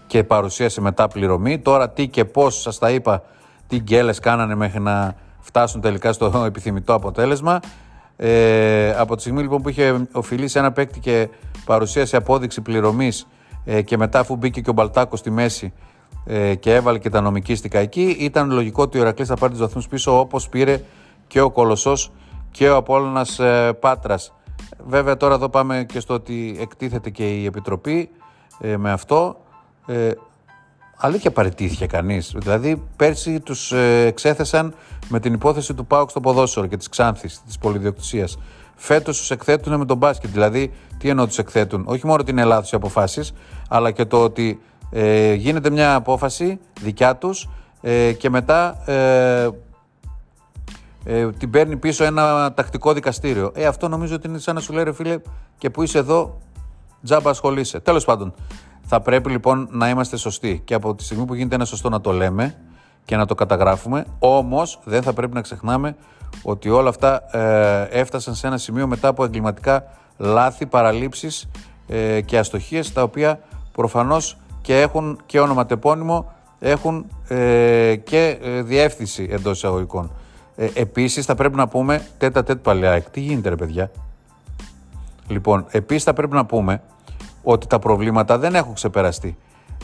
και 0.06 0.24
παρουσίασε 0.24 0.80
μετά 0.80 1.08
πληρωμή. 1.08 1.58
Τώρα 1.58 1.90
τι 1.90 2.08
και 2.08 2.24
πώς 2.24 2.60
σας 2.60 2.78
τα 2.78 2.90
είπα, 2.90 3.22
τι 3.66 3.76
γκέλες 3.76 4.18
κάνανε 4.18 4.54
μέχρι 4.54 4.80
να 4.80 5.14
φτάσουν 5.40 5.80
τελικά 5.80 6.12
στο 6.12 6.32
επιθυμητό 6.46 6.94
αποτέλεσμα. 6.94 7.60
Ε, 8.16 8.94
από 8.98 9.14
τη 9.14 9.20
στιγμή 9.20 9.42
λοιπόν 9.42 9.62
που 9.62 9.68
είχε 9.68 10.08
οφειλεί 10.12 10.48
σε 10.48 10.58
ένα 10.58 10.72
παίκτη 10.72 11.00
και 11.00 11.28
παρουσίασε 11.64 12.16
απόδειξη 12.16 12.60
πληρωμής 12.60 13.26
ε, 13.66 13.82
και 13.82 13.96
μετά 13.96 14.18
αφού 14.18 14.36
μπήκε 14.36 14.60
και 14.60 14.70
ο 14.70 14.72
Μπαλτάκος 14.72 15.18
στη 15.18 15.30
μέση 15.30 15.72
ε, 16.24 16.54
και 16.54 16.74
έβαλε 16.74 16.98
και 16.98 17.10
τα 17.10 17.20
νομικίστικα 17.20 17.78
εκεί, 17.78 18.16
ήταν 18.18 18.50
λογικό 18.50 18.82
ότι 18.82 18.98
ο 18.98 19.00
Ερακλής 19.00 19.28
θα 19.28 19.36
πάρει 19.36 19.52
τους 19.52 19.60
βαθμούς 19.60 19.88
πίσω 19.88 20.18
όπως 20.18 20.48
πήρε 20.48 20.80
και 21.26 21.40
ο 21.40 21.50
Κολοσσός 21.50 22.12
και 22.50 22.68
ο 22.68 22.76
Απόλλωνας 22.76 23.38
ε, 23.38 23.72
Πάτρας. 23.80 24.32
Βέβαια 24.86 25.16
τώρα 25.16 25.34
εδώ 25.34 25.48
πάμε 25.48 25.84
και 25.88 26.00
στο 26.00 26.14
ότι 26.14 26.56
εκτίθεται 26.60 27.10
και 27.10 27.28
η 27.28 27.44
Επιτροπή 27.44 28.10
ε, 28.60 28.76
με 28.76 28.90
αυτό. 28.90 29.36
Ε, 29.86 30.10
αλήθεια 30.96 31.30
παραιτήθηκε 31.30 31.86
κανείς. 31.86 32.34
Δηλαδή 32.36 32.82
πέρσι 32.96 33.40
τους 33.40 33.72
ε, 33.72 34.06
εξέθεσαν 34.06 34.74
με 35.08 35.20
την 35.20 35.32
υπόθεση 35.32 35.74
του 35.74 35.86
ΠΑΟΚ 35.86 36.10
στο 36.10 36.20
ποδόσφαιρο 36.20 36.66
και 36.66 36.76
της 36.76 36.88
Ξάνθης, 36.88 37.42
της 37.46 37.58
πολυδιοκτησίας. 37.58 38.38
Φέτος 38.76 39.18
τους 39.18 39.30
εκθέτουν 39.30 39.78
με 39.78 39.84
τον 39.84 39.96
μπάσκετ. 39.96 40.30
Δηλαδή, 40.30 40.72
τι 40.98 41.08
εννοώ 41.08 41.26
τους 41.26 41.38
εκθέτουν; 41.38 41.82
Όχι 41.86 42.06
μόνο 42.06 42.18
ότι 42.20 42.30
είναι 42.30 42.44
λάθος 42.44 42.72
οι 42.72 42.76
αποφάσεις, 42.76 43.32
αλλά 43.68 43.90
και 43.90 44.04
το 44.04 44.22
ότι 44.22 44.60
ε, 44.90 45.32
γίνεται 45.32 45.70
μια 45.70 45.94
απόφαση 45.94 46.58
δικιά 46.80 47.16
τους 47.16 47.48
ε, 47.80 48.12
και 48.12 48.30
μετά 48.30 48.90
ε, 48.90 49.48
ε, 51.04 51.30
την 51.32 51.50
παίρνει 51.50 51.76
πίσω 51.76 52.04
ένα 52.04 52.52
τακτικό 52.52 52.92
δικαστήριο. 52.92 53.52
Ε, 53.54 53.66
αυτό 53.66 53.88
νομίζω 53.88 54.14
ότι 54.14 54.28
είναι 54.28 54.38
σαν 54.38 54.54
να 54.54 54.60
σου 54.60 54.72
λέει 54.72 54.84
ρε 54.84 54.92
φίλε 54.92 55.18
και 55.58 55.70
που 55.70 55.82
είσαι 55.82 55.98
εδώ 55.98 56.38
τζάμπα 57.02 57.30
ασχολείσαι. 57.30 57.80
Τέλος 57.80 58.04
πάντων, 58.04 58.34
θα 58.82 59.00
πρέπει 59.00 59.30
λοιπόν 59.30 59.68
να 59.70 59.88
είμαστε 59.88 60.16
σωστοί 60.16 60.62
και 60.64 60.74
από 60.74 60.94
τη 60.94 61.04
στιγμή 61.04 61.24
που 61.24 61.34
γίνεται 61.34 61.54
ένα 61.54 61.64
σωστό 61.64 61.88
να 61.88 62.00
το 62.00 62.12
λέμε 62.12 62.56
και 63.04 63.16
να 63.16 63.26
το 63.26 63.34
καταγράφουμε, 63.34 64.06
όμως 64.18 64.80
δεν 64.84 65.02
θα 65.02 65.12
πρέπει 65.12 65.34
να 65.34 65.40
ξεχνάμε 65.40 65.96
ότι 66.42 66.70
όλα 66.70 66.88
αυτά 66.88 67.36
ε, 67.36 67.88
έφτασαν 68.00 68.34
σε 68.34 68.46
ένα 68.46 68.58
σημείο 68.58 68.86
μετά 68.86 69.08
από 69.08 69.24
εγκληματικά 69.24 69.84
λάθη, 70.16 70.66
παραλήψεις 70.66 71.48
ε, 71.88 72.20
και 72.20 72.38
αστοχίες 72.38 72.92
τα 72.92 73.02
οποία 73.02 73.40
προφανώς 73.72 74.38
και 74.60 74.80
έχουν 74.80 75.20
και 75.26 75.40
ονοματεπώνυμο 75.40 76.32
έχουν 76.58 77.06
ε, 77.28 77.96
και 77.96 78.38
ε, 78.42 78.62
διεύθυνση 78.62 79.28
εντός 79.30 79.56
εισαγωγικών. 79.56 80.10
Ε, 80.56 80.68
Επίσης, 80.74 81.24
θα 81.24 81.34
πρέπει 81.34 81.56
να 81.56 81.68
πούμε 81.68 82.06
τέτα 82.18 82.42
τέτ 82.42 82.58
παλαιάκ. 82.58 83.10
Τι 83.10 83.20
γίνεται, 83.20 83.48
ρε 83.48 83.56
παιδιά; 83.56 83.90
Λοιπόν, 85.28 85.66
επίσης 85.70 86.04
θα 86.04 86.12
πρέπει 86.12 86.34
να 86.34 86.46
πούμε 86.46 86.82
ότι 87.42 87.66
τα 87.66 87.78
προβλήματα 87.78 88.38
δεν 88.38 88.54
έχουν 88.54 88.74
ξεπεραστεί. 88.74 89.36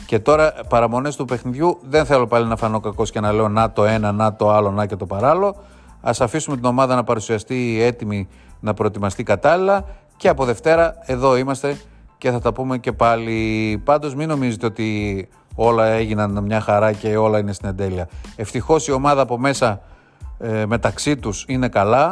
Και 0.05 0.19
τώρα 0.19 0.53
παραμονές 0.69 1.15
του 1.15 1.25
παιχνιδιού 1.25 1.79
δεν 1.89 2.05
θέλω 2.05 2.27
πάλι 2.27 2.47
να 2.47 2.55
φανώ 2.55 2.79
κακός 2.79 3.11
και 3.11 3.19
να 3.19 3.31
λέω 3.31 3.47
να 3.47 3.71
το 3.71 3.85
ένα, 3.85 4.11
να 4.11 4.35
το 4.35 4.51
άλλο, 4.51 4.71
να 4.71 4.85
και 4.85 4.95
το 4.95 5.05
παράλληλο. 5.05 5.55
Α 6.03 6.11
αφήσουμε 6.19 6.55
την 6.55 6.65
ομάδα 6.65 6.95
να 6.95 7.03
παρουσιαστεί 7.03 7.81
έτοιμη 7.81 8.27
να 8.59 8.73
προετοιμαστεί 8.73 9.23
κατάλληλα 9.23 9.85
και 10.17 10.29
από 10.29 10.45
Δευτέρα 10.45 10.95
εδώ 11.05 11.37
είμαστε 11.37 11.77
και 12.17 12.31
θα 12.31 12.39
τα 12.39 12.53
πούμε 12.53 12.77
και 12.77 12.91
πάλι. 12.91 13.81
Πάντως 13.83 14.15
μην 14.15 14.27
νομίζετε 14.27 14.65
ότι 14.65 15.29
όλα 15.55 15.85
έγιναν 15.85 16.43
μια 16.43 16.61
χαρά 16.61 16.91
και 16.91 17.17
όλα 17.17 17.39
είναι 17.39 17.53
στην 17.53 17.69
εντέλεια. 17.69 18.07
Ευτυχώς 18.35 18.87
η 18.87 18.91
ομάδα 18.91 19.21
από 19.21 19.37
μέσα 19.37 19.81
ε, 20.39 20.65
μεταξύ 20.65 21.17
τους 21.17 21.45
είναι 21.47 21.67
καλά. 21.67 22.11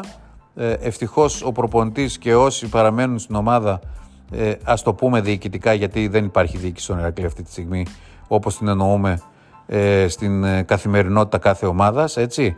Ε, 0.56 0.72
ευτυχώς 0.72 1.44
ο 1.44 1.52
προπονητής 1.52 2.18
και 2.18 2.36
όσοι 2.36 2.68
παραμένουν 2.68 3.20
στην 3.20 3.36
ομάδα 3.36 3.80
ε, 4.32 4.54
ας 4.64 4.82
το 4.84 4.94
πούμε 4.94 5.22
διοικητικά 5.22 5.74
γιατί 5.74 6.08
δεν 6.08 6.26
υπάρχει 6.26 6.58
διοίκηση 6.58 6.86
στον 6.86 7.00
Ερακλή 7.00 7.26
αυτή 7.26 7.44
τη 7.44 7.52
στιγμή 7.52 7.86
όπως 8.28 8.58
την 8.58 8.68
εννοούμε 8.68 9.22
ε, 9.66 10.08
στην 10.08 10.44
ε, 10.44 10.62
καθημερινότητα 10.62 11.38
κάθε 11.38 11.66
ομάδας 11.66 12.18
έτσι. 12.18 12.58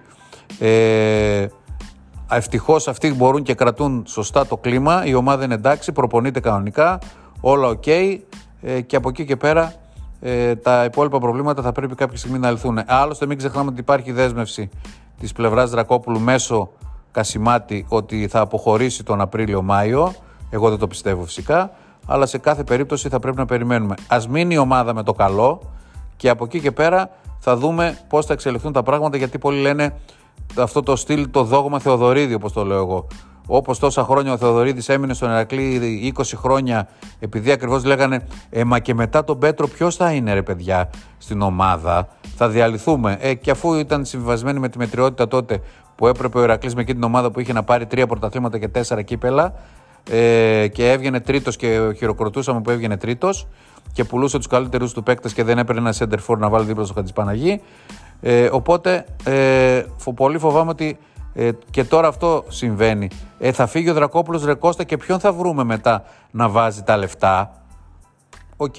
Ε, 0.59 1.47
ευτυχώς 2.29 2.87
αυτοί 2.87 3.13
μπορούν 3.13 3.43
και 3.43 3.53
κρατούν 3.53 4.03
σωστά 4.07 4.47
το 4.47 4.57
κλίμα 4.57 5.05
η 5.05 5.13
ομάδα 5.13 5.43
είναι 5.43 5.53
εντάξει, 5.53 5.91
προπονείται 5.91 6.39
κανονικά 6.39 6.99
όλα 7.41 7.67
οκ 7.67 7.87
ε, 7.87 8.81
και 8.85 8.95
από 8.95 9.09
εκεί 9.09 9.25
και 9.25 9.35
πέρα 9.35 9.73
ε, 10.19 10.55
τα 10.55 10.83
υπόλοιπα 10.83 11.19
προβλήματα 11.19 11.61
θα 11.61 11.71
πρέπει 11.71 11.95
κάποια 11.95 12.17
στιγμή 12.17 12.39
να 12.39 12.51
λυθούν. 12.51 12.79
Άλλωστε 12.85 13.25
μην 13.25 13.37
ξεχνάμε 13.37 13.69
ότι 13.69 13.79
υπάρχει 13.79 14.11
δέσμευση 14.11 14.69
της 15.19 15.31
πλευράς 15.31 15.69
Δρακόπουλου 15.69 16.19
μέσω 16.19 16.69
Κασιμάτη 17.11 17.85
ότι 17.89 18.27
θα 18.27 18.39
αποχωρήσει 18.39 19.03
τον 19.03 19.21
Απρίλιο-Μάιο. 19.21 20.13
Εγώ 20.49 20.69
δεν 20.69 20.77
το 20.77 20.87
πιστεύω 20.87 21.23
φυσικά. 21.23 21.71
Αλλά 22.05 22.25
σε 22.25 22.37
κάθε 22.37 22.63
περίπτωση 22.63 23.09
θα 23.09 23.19
πρέπει 23.19 23.37
να 23.37 23.45
περιμένουμε. 23.45 23.95
Ας 24.07 24.21
μείνει 24.29 24.53
η 24.53 24.57
ομάδα 24.57 24.93
με 24.93 25.03
το 25.03 25.13
καλό 25.13 25.61
και 26.17 26.29
από 26.29 26.45
εκεί 26.45 26.59
και 26.59 26.71
πέρα 26.71 27.09
θα 27.39 27.55
δούμε 27.55 27.97
πώς 28.09 28.25
θα 28.25 28.33
εξελιχθούν 28.33 28.71
τα 28.71 28.83
πράγματα. 28.83 29.17
Γιατί 29.17 29.37
πολλοί 29.37 29.61
λένε 29.61 29.93
αυτό 30.57 30.83
το 30.83 30.95
στυλ, 30.95 31.29
το 31.31 31.43
δόγμα 31.43 31.79
Θεοδωρίδη, 31.79 32.33
όπως 32.33 32.53
το 32.53 32.65
λέω 32.65 32.77
εγώ. 32.77 33.07
Όπως 33.47 33.79
τόσα 33.79 34.03
χρόνια 34.03 34.33
ο 34.33 34.37
Θεοδωρίδης 34.37 34.89
έμεινε 34.89 35.13
στον 35.13 35.29
Ερακλή 35.29 36.13
20 36.17 36.21
χρόνια, 36.35 36.87
επειδή 37.19 37.51
ακριβώς 37.51 37.83
λέγανε 37.83 38.27
Ε, 38.49 38.63
μα 38.63 38.79
και 38.79 38.93
μετά 38.93 39.23
τον 39.23 39.39
Πέτρο, 39.39 39.67
ποιος 39.67 39.95
θα 39.95 40.11
είναι, 40.11 40.33
ρε 40.33 40.41
παιδιά, 40.41 40.89
στην 41.17 41.41
ομάδα; 41.41 42.07
Θα 42.35 42.49
διαλυθούμε. 42.49 43.17
Ε, 43.19 43.33
και 43.33 43.51
αφού 43.51 43.73
ήταν 43.73 44.05
συμβιβασμένοι 44.05 44.59
με 44.59 44.69
τη 44.69 44.77
μετριότητα 44.77 45.27
τότε 45.27 45.61
που 45.95 46.07
έπρεπε 46.07 46.37
ο 46.37 46.41
Ερακλής 46.41 46.75
με 46.75 46.81
εκείνη 46.81 46.97
την 46.97 47.07
ομάδα 47.07 47.31
που 47.31 47.39
είχε 47.39 47.53
να 47.53 47.63
πάρει 47.63 47.85
τρία 47.85 48.07
πρωταθλήματα 48.07 48.57
και 48.57 48.67
τέσσερα 48.67 49.01
κύπελα 49.01 49.53
ε, 50.09 50.67
και 50.67 50.91
έβγαινε 50.91 51.19
τρίτος 51.19 51.55
και 51.55 51.93
χειροκροτούσαμε 51.97 52.61
που 52.61 52.69
έβγαινε 52.69 52.97
τρίτος 52.97 53.47
και 53.93 54.03
πουλούσε 54.03 54.37
τους 54.37 54.47
καλύτερους 54.47 54.93
του 54.93 55.03
παίκτες 55.03 55.33
και 55.33 55.43
δεν 55.43 55.57
έπαιρνε 55.57 55.81
ένα 55.81 55.93
σέντερ 55.99 56.25
φορ 56.27 56.37
να 56.37 56.49
βάλει 56.49 56.65
δίπλα 56.65 56.83
στο 56.85 56.93
Χατζηπαναγί. 56.93 57.61
Ε, 58.25 58.49
οπότε 58.51 59.05
ε, 59.23 59.83
πολύ 60.15 60.37
φοβάμαι 60.37 60.69
ότι 60.69 60.97
ε, 61.33 61.49
και 61.69 61.83
τώρα 61.83 62.07
αυτό 62.07 62.43
συμβαίνει. 62.47 63.09
Ε, 63.39 63.51
θα 63.51 63.67
φύγει 63.67 63.89
ο 63.89 63.93
Δρακόπουλος 63.93 64.43
ρε 64.43 64.55
Κώστα 64.55 64.83
και 64.83 64.97
ποιον 64.97 65.19
θα 65.19 65.33
βρούμε 65.33 65.63
μετά 65.63 66.03
να 66.31 66.49
βάζει 66.49 66.83
τα 66.83 66.97
λεφτά; 66.97 67.63
Οκ. 68.57 68.75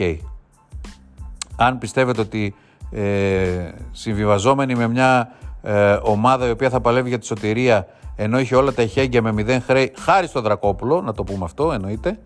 Αν 1.56 1.78
πιστεύετε 1.78 2.20
ότι 2.20 2.54
ε, 2.90 3.70
συμβιβαζόμενοι 3.90 4.74
με 4.74 4.88
μια 4.88 5.32
ε, 5.62 5.98
ομάδα 6.02 6.46
η 6.46 6.50
οποία 6.50 6.70
θα 6.70 6.80
παλεύει 6.80 7.08
για 7.08 7.18
τη 7.18 7.26
σωτηρία 7.26 7.86
ενώ 8.16 8.38
είχε 8.38 8.56
όλα 8.56 8.72
τα 8.72 8.82
εχέγγυα 8.82 9.22
με 9.22 9.32
μηδέν 9.32 9.62
χρέη, 9.62 9.92
χάρη 9.98 10.26
στο 10.26 10.40
Δρακόπουλο, 10.40 11.00
να 11.00 11.12
το 11.12 11.24
πούμε 11.24 11.44
αυτό 11.44 11.72
εννοείται, 11.72 12.18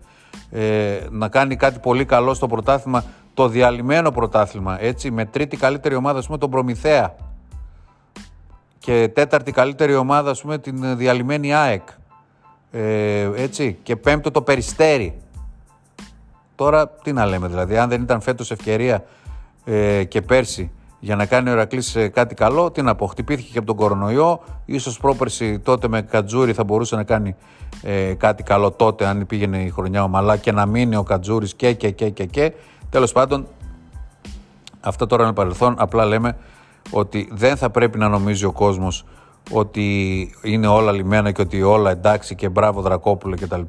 ε, 0.51 0.99
να 1.09 1.27
κάνει 1.27 1.55
κάτι 1.55 1.79
πολύ 1.79 2.05
καλό 2.05 2.33
στο 2.33 2.47
πρωτάθλημα, 2.47 3.03
το 3.39 3.47
διαλυμένο 3.47 4.11
πρωτάθλημα, 4.11 4.81
έτσι, 4.81 5.11
με 5.11 5.25
τρίτη 5.25 5.57
καλύτερη 5.57 5.95
ομάδα, 5.95 6.19
ας 6.19 6.25
πούμε, 6.25 6.37
τον 6.37 6.49
Προμηθέα 6.49 7.15
και 8.79 9.09
τέταρτη 9.13 9.51
καλύτερη 9.51 9.95
ομάδα, 9.95 10.29
ας 10.29 10.41
πούμε, 10.41 10.57
την 10.57 10.97
διαλυμένη 10.97 11.53
ΑΕΚ, 11.53 11.87
ε, 12.71 13.29
έτσι, 13.35 13.77
και 13.83 13.95
πέμπτο 13.95 14.31
το 14.31 14.41
Περιστέρι. 14.41 15.17
Τώρα 16.55 16.89
τι 16.89 17.13
να 17.13 17.25
λέμε 17.25 17.47
δηλαδή, 17.47 17.77
αν 17.77 17.89
δεν 17.89 18.01
ήταν 18.01 18.21
φέτος 18.21 18.51
ευκαιρία 18.51 19.03
ε, 19.65 20.03
και 20.03 20.21
πέρσι 20.21 20.71
για 20.99 21.15
να 21.15 21.25
κάνει 21.25 21.49
ο 21.49 21.51
Ερακλής 21.51 21.95
ε, 21.95 22.07
κάτι 22.07 22.35
καλό. 22.35 22.71
Τι 22.71 22.81
να 22.81 22.95
πω, 22.95 23.05
χτυπήθηκε 23.05 23.51
και 23.51 23.57
από 23.57 23.67
τον 23.67 23.75
κορονοϊό. 23.75 24.39
Ίσως 24.65 24.99
πρόπερση 24.99 25.59
τότε 25.59 25.87
με 25.87 26.01
Κατζούρι 26.01 26.53
θα 26.53 26.63
μπορούσε 26.63 26.95
να 26.95 27.03
κάνει 27.03 27.35
ε, 27.81 28.13
κάτι 28.13 28.43
καλό 28.43 28.71
τότε, 28.71 29.05
αν 29.05 29.25
πήγαινε 29.25 29.63
η 29.63 29.69
χρονιά 29.69 30.03
ομαλά 30.03 30.37
και 30.37 30.51
να 30.51 30.65
μείνει 30.65 30.95
ο 30.95 31.03
Κατζούρης 31.03 31.53
και 31.53 31.73
και 31.73 31.89
και 31.91 32.09
και 32.09 32.25
και. 32.25 32.53
Τέλος 32.89 33.11
πάντων, 33.11 33.47
αυτό 34.81 35.05
τώρα 35.05 35.23
είναι 35.23 35.33
παρελθόν. 35.33 35.75
Απλά 35.77 36.05
λέμε 36.05 36.37
ότι 36.91 37.29
δεν 37.31 37.57
θα 37.57 37.69
πρέπει 37.69 37.97
να 37.97 38.09
νομίζει 38.09 38.45
ο 38.45 38.51
κόσμος 38.51 39.05
ότι 39.51 40.29
είναι 40.41 40.67
όλα 40.67 40.91
λιμένα 40.91 41.31
και 41.31 41.41
ότι 41.41 41.61
όλα 41.61 41.91
εντάξει 41.91 42.35
και 42.35 42.49
μπράβο 42.49 42.81
Δρακόπουλο 42.81 43.35
κτλ. 43.35 43.61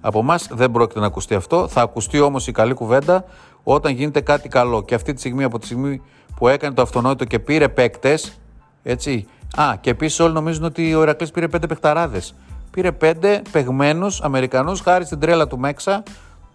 Από 0.00 0.18
εμάς 0.18 0.48
δεν 0.52 0.70
πρόκειται 0.70 1.00
να 1.00 1.06
ακουστεί 1.06 1.34
αυτό. 1.34 1.68
Θα 1.68 1.82
ακουστεί 1.82 2.20
όμως 2.20 2.46
η 2.46 2.52
καλή 2.52 2.74
κουβέντα 2.74 3.24
όταν 3.62 3.92
γίνεται 3.92 4.20
κάτι 4.20 4.48
καλό. 4.48 4.82
Και 4.82 4.94
αυτή 4.94 5.12
τη 5.12 5.18
στιγμή, 5.18 5.44
από 5.44 5.58
τη 5.58 5.64
στιγμή 5.64 6.02
που 6.36 6.48
έκανε 6.48 6.74
το 6.74 6.82
αυτονόητο 6.82 7.24
και 7.24 7.38
πήρε 7.38 7.68
παίκτες. 7.68 8.40
Έτσι. 8.82 9.26
Α, 9.56 9.76
και 9.80 9.90
επίσης 9.90 10.20
όλοι 10.20 10.32
νομίζουν 10.32 10.64
ότι 10.64 10.94
ο 10.94 11.02
Ηρακλής 11.02 11.30
πήρε 11.30 11.48
πέντε 11.48 11.66
παιχταράδες. 11.66 12.34
Πήρε 12.70 12.92
πέντε 12.92 13.42
παιγμένους 13.52 14.22
Αμερικανούς 14.22 14.80
χάρη 14.80 15.04
στην 15.04 15.18
τρέλα 15.18 15.46
του 15.46 15.58
Μέξα, 15.58 16.02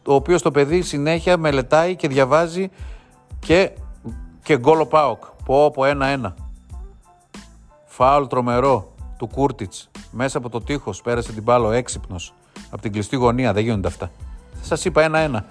το 0.08 0.14
οποίος 0.14 0.42
το 0.42 0.52
παιδί 0.52 0.82
συνέχεια 0.82 1.38
μελετάει 1.38 1.96
και 1.96 2.08
διαβάζει 2.08 2.70
και, 3.40 3.72
και 4.44 4.58
γκολο 4.58 4.86
Πάοκ. 4.86 5.24
Πω, 5.46 5.72
πω, 5.72 5.86
ένα-ένα. 5.86 6.36
Φάουλ 7.86 8.26
τρομερό 8.26 8.94
του 9.18 9.28
Κούρτιτς. 9.28 9.90
Μέσα 10.12 10.38
από 10.38 10.50
το 10.50 10.62
τείχος 10.62 11.02
πέρασε 11.02 11.34
την 11.34 11.44
μπάλα 11.44 11.76
έξυπνος. 11.76 12.34
Από 12.70 12.82
την 12.82 12.92
κλειστή 12.92 13.16
γωνία. 13.16 13.54
Δεν 13.54 13.64
γίνονται 13.64 13.88
αυτά. 13.88 14.12
Σας 14.62 14.86
είπα 14.86 15.04
ένα-ένα. 15.04 15.46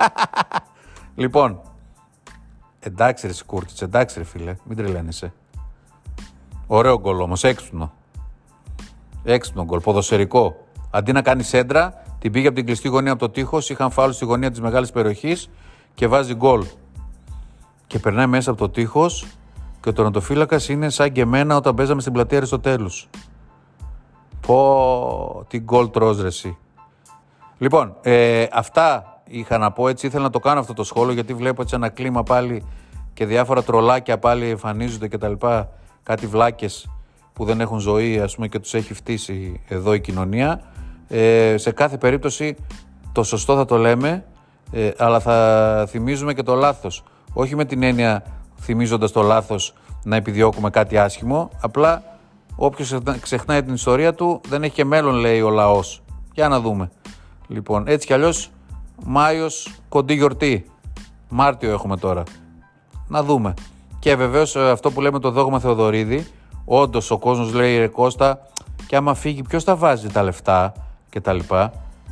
λοιπόν, 1.22 1.60
Εντάξει 2.80 3.26
ρε 3.26 3.32
Σικούρτιτς, 3.32 3.82
εντάξει 3.82 4.18
ρε 4.18 4.24
φίλε, 4.24 4.56
μην 4.64 4.76
τρελαίνεσαι. 4.76 5.32
Ωραίο 6.66 7.00
γκολ 7.00 7.20
όμως, 7.20 7.44
έξυπνο. 7.44 7.92
Έξυπνο 9.24 9.64
γκολ, 9.64 9.80
ποδοσερικό. 9.80 10.66
Αντί 10.90 11.12
να 11.12 11.22
κάνεις 11.22 11.48
σέντρα, 11.48 12.02
την 12.26 12.34
πήγε 12.34 12.46
από 12.46 12.56
την 12.56 12.66
κλειστή 12.66 12.88
γωνία 12.88 13.12
από 13.12 13.20
το 13.20 13.30
τείχος, 13.30 13.70
είχαν 13.70 13.90
φάλου 13.90 14.12
στη 14.12 14.24
γωνία 14.24 14.50
της 14.50 14.60
μεγάλης 14.60 14.90
περιοχής 14.90 15.50
και 15.94 16.06
βάζει 16.06 16.34
γκολ. 16.34 16.64
Και 17.86 17.98
περνάει 17.98 18.26
μέσα 18.26 18.50
από 18.50 18.60
το 18.60 18.68
τείχος 18.68 19.26
και 19.80 19.88
ο 19.88 19.92
τερματοφύλακα 19.92 20.60
είναι 20.68 20.88
σαν 20.88 21.12
και 21.12 21.20
εμένα 21.20 21.56
όταν 21.56 21.74
παίζαμε 21.74 22.00
στην 22.00 22.12
πλατεία 22.12 22.36
Αριστοτέλους. 22.36 23.08
Πω, 24.46 25.44
τι 25.48 25.58
γκολ 25.58 25.90
τρόζρεση. 25.90 26.58
Λοιπόν, 27.58 27.96
ε, 28.02 28.46
αυτά 28.52 29.20
είχα 29.24 29.58
να 29.58 29.72
πω 29.72 29.88
έτσι, 29.88 30.06
ήθελα 30.06 30.22
να 30.22 30.30
το 30.30 30.38
κάνω 30.38 30.60
αυτό 30.60 30.72
το 30.72 30.84
σχόλιο 30.84 31.12
γιατί 31.12 31.34
βλέπω 31.34 31.62
έτσι 31.62 31.74
ένα 31.74 31.88
κλίμα 31.88 32.22
πάλι 32.22 32.66
και 33.14 33.26
διάφορα 33.26 33.62
τρολάκια 33.62 34.18
πάλι 34.18 34.48
εμφανίζονται 34.48 35.08
και 35.08 35.18
τα 35.18 35.28
λοιπά, 35.28 35.68
κάτι 36.02 36.26
βλάκες 36.26 36.90
που 37.32 37.44
δεν 37.44 37.60
έχουν 37.60 37.78
ζωή 37.78 38.20
ας 38.20 38.34
πούμε 38.34 38.48
και 38.48 38.58
τους 38.58 38.74
έχει 38.74 38.94
φτύσει 38.94 39.60
εδώ 39.68 39.94
η 39.94 40.00
κοινωνία. 40.00 40.74
Ε, 41.08 41.54
σε 41.56 41.70
κάθε 41.70 41.98
περίπτωση 41.98 42.56
το 43.12 43.22
σωστό 43.22 43.56
θα 43.56 43.64
το 43.64 43.76
λέμε, 43.76 44.24
ε, 44.72 44.90
αλλά 44.98 45.20
θα 45.20 45.86
θυμίζουμε 45.88 46.34
και 46.34 46.42
το 46.42 46.54
λάθος. 46.54 47.02
Όχι 47.32 47.56
με 47.56 47.64
την 47.64 47.82
έννοια 47.82 48.22
θυμίζοντας 48.60 49.12
το 49.12 49.22
λάθος 49.22 49.74
να 50.04 50.16
επιδιώκουμε 50.16 50.70
κάτι 50.70 50.98
άσχημο, 50.98 51.50
απλά 51.60 52.02
όποιος 52.56 52.98
ξεχνάει 53.20 53.62
την 53.62 53.74
ιστορία 53.74 54.14
του 54.14 54.40
δεν 54.48 54.62
έχει 54.62 54.72
και 54.72 54.84
μέλλον 54.84 55.14
λέει 55.14 55.40
ο 55.40 55.50
λαός. 55.50 56.02
Για 56.32 56.48
να 56.48 56.60
δούμε. 56.60 56.90
Λοιπόν, 57.48 57.88
έτσι 57.88 58.06
κι 58.06 58.12
αλλιώς 58.12 58.50
Μάιος 59.04 59.74
κοντή 59.88 60.14
γιορτή. 60.14 60.70
Μάρτιο 61.28 61.70
έχουμε 61.70 61.96
τώρα. 61.96 62.22
Να 63.08 63.22
δούμε. 63.22 63.54
Και 63.98 64.16
βεβαίως 64.16 64.56
ε, 64.56 64.70
αυτό 64.70 64.90
που 64.90 65.00
λέμε 65.00 65.18
το 65.18 65.30
δόγμα 65.30 65.60
Θεοδωρίδη, 65.60 66.26
όντως 66.64 67.10
ο 67.10 67.18
κόσμος 67.18 67.52
λέει 67.52 67.78
ρε 67.78 67.86
Κώστα, 67.86 68.40
και 68.86 68.96
άμα 68.96 69.14
φύγει, 69.14 69.42
ποιος 69.42 69.64
θα 69.64 69.76
βάζει 69.76 70.08
τα 70.08 70.22
λεφτά; 70.22 70.72
Κτλ. 71.10 71.38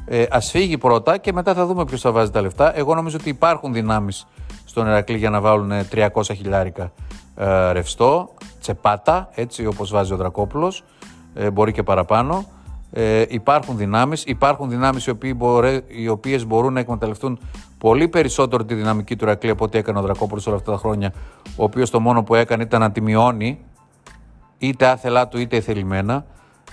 Ε, 0.06 0.26
Α 0.30 0.40
φύγει 0.40 0.78
πρώτα 0.78 1.16
και 1.16 1.32
μετά 1.32 1.54
θα 1.54 1.66
δούμε 1.66 1.84
ποιος 1.84 2.00
θα 2.00 2.12
βάζει 2.12 2.30
τα 2.30 2.40
λεφτά. 2.40 2.78
Εγώ 2.78 2.94
νομίζω 2.94 3.16
ότι 3.20 3.28
υπάρχουν 3.28 3.72
δυνάμεις 3.72 4.26
στον 4.64 4.86
Ερακλή 4.86 5.16
για 5.16 5.30
να 5.30 5.40
βάλουν 5.40 5.70
300 5.92 6.08
χιλιάρικα 6.24 6.92
ε, 7.36 7.72
ρευστό, 7.72 8.30
τσεπάτα, 8.60 9.28
έτσι 9.34 9.66
όπως 9.66 9.90
βάζει 9.90 10.12
ο 10.12 10.16
Δρακόπουλος, 10.16 10.84
ε, 11.34 11.50
μπορεί 11.50 11.72
και 11.72 11.82
παραπάνω. 11.82 12.44
Ε, 12.92 13.24
υπάρχουν 13.28 13.76
δυνάμεις, 13.76 14.24
υπάρχουν 14.24 14.68
δυνάμεις 14.70 15.06
οι, 15.06 15.18
οι 15.86 16.08
οποίες 16.08 16.46
μπορούν 16.46 16.72
να 16.72 16.80
εκμεταλλευτούν 16.80 17.38
πολύ 17.78 18.08
περισσότερο 18.08 18.64
τη 18.64 18.74
δυναμική 18.74 19.16
του 19.16 19.24
Ρακλή 19.24 19.50
από 19.50 19.64
ό,τι 19.64 19.78
έκανε 19.78 19.98
ο 19.98 20.02
Δρακόπουλος 20.02 20.46
όλα 20.46 20.56
αυτά 20.56 20.72
τα 20.72 20.78
χρόνια, 20.78 21.12
ο 21.56 21.64
οποίος 21.64 21.90
το 21.90 22.00
μόνο 22.00 22.22
που 22.22 22.34
έκανε 22.34 22.62
ήταν 22.62 22.80
να 22.80 22.90
τη 22.90 23.00
μειώνει, 23.00 23.58
είτε 24.58 24.86
άθελά 24.86 25.28
του 25.28 25.38
είτε 25.38 25.56
εθελημένα. 25.56 26.24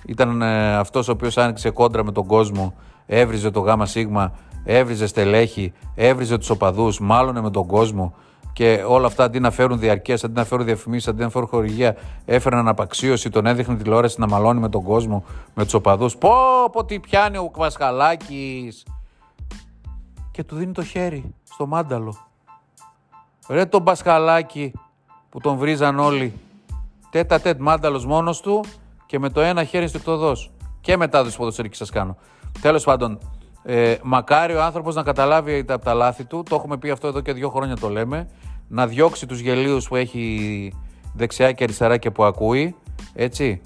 Ήταν 0.05 0.41
ε, 0.41 0.75
αυτός 0.75 1.07
ο 1.07 1.11
οποίος 1.11 1.37
άνοιξε 1.37 1.69
κόντρα 1.69 2.03
με 2.03 2.11
τον 2.11 2.25
κόσμο, 2.25 2.73
έβριζε 3.05 3.51
το 3.51 3.59
γάμα 3.59 3.85
σίγμα, 3.85 4.31
έβριζε 4.63 5.07
στελέχη, 5.07 5.73
έβριζε 5.95 6.37
τους 6.37 6.49
οπαδούς, 6.49 6.99
μάλλον 6.99 7.39
με 7.39 7.51
τον 7.51 7.65
κόσμο, 7.65 8.13
και 8.53 8.83
όλα 8.87 9.07
αυτά 9.07 9.23
αντί 9.23 9.39
να 9.39 9.51
φέρουν 9.51 9.79
διαρκές, 9.79 10.23
αντί 10.23 10.33
να 10.33 10.45
φέρουν 10.45 10.65
διαφημίσεις, 10.65 11.07
αντί 11.07 11.21
να 11.21 11.29
φέρουν 11.29 11.47
χορηγία, 11.47 11.95
έφεραν 12.25 12.67
απαξίωση, 12.67 13.29
τον 13.29 13.45
έδειχνε 13.45 13.75
τηλεόραση 13.75 14.19
να 14.19 14.27
μαλώνει 14.27 14.59
με 14.59 14.69
τον 14.69 14.83
κόσμο, 14.83 15.23
με 15.53 15.63
τους 15.63 15.73
οπαδούς. 15.73 16.17
Πω, 16.17 16.29
πω, 16.71 16.85
τι 16.85 16.99
πιάνει 16.99 17.37
ο 17.37 17.49
Κβασχαλάκη. 17.49 18.73
Και 20.31 20.43
του 20.43 20.55
δίνει 20.55 20.71
το 20.71 20.83
χέρι 20.83 21.33
στο 21.43 21.65
μάνταλο. 21.65 22.15
Ρε 23.47 23.65
τον 23.65 23.83
Πασχαλάκη 23.83 24.73
που 25.29 25.39
τον 25.39 25.57
βρίζαν 25.57 25.99
όλοι. 25.99 26.33
Τέτα 27.09 27.39
τέτ 27.39 27.59
μάνταλος 27.59 28.05
μόνος 28.05 28.41
του 28.41 28.63
και 29.11 29.19
με 29.19 29.29
το 29.29 29.41
ένα 29.41 29.63
χέρι 29.63 29.87
στο 29.87 30.33
Και 30.81 30.97
μετάδοση 30.97 31.37
ποδοσφαιρική 31.37 31.75
σας 31.75 31.89
κάνω. 31.89 32.17
Τέλος 32.61 32.83
πάντων, 32.83 33.19
ε, 33.63 33.95
μακάρι 34.03 34.55
ο 34.55 34.63
άνθρωπος 34.63 34.95
να 34.95 35.03
καταλάβει 35.03 35.63
τα, 35.63 35.79
τα 35.79 35.93
λάθη 35.93 36.23
του. 36.23 36.43
Το 36.49 36.55
έχουμε 36.55 36.77
πει 36.77 36.89
αυτό 36.89 37.07
εδώ 37.07 37.21
και 37.21 37.33
δύο 37.33 37.49
χρόνια 37.49 37.75
το 37.75 37.89
λέμε. 37.89 38.27
Να 38.67 38.87
διώξει 38.87 39.25
τους 39.25 39.39
γελίους 39.39 39.87
που 39.87 39.95
έχει 39.95 40.73
δεξιά 41.13 41.51
και 41.51 41.63
αριστερά 41.63 41.97
και 41.97 42.11
που 42.11 42.23
ακούει. 42.23 42.75
Έτσι. 43.13 43.61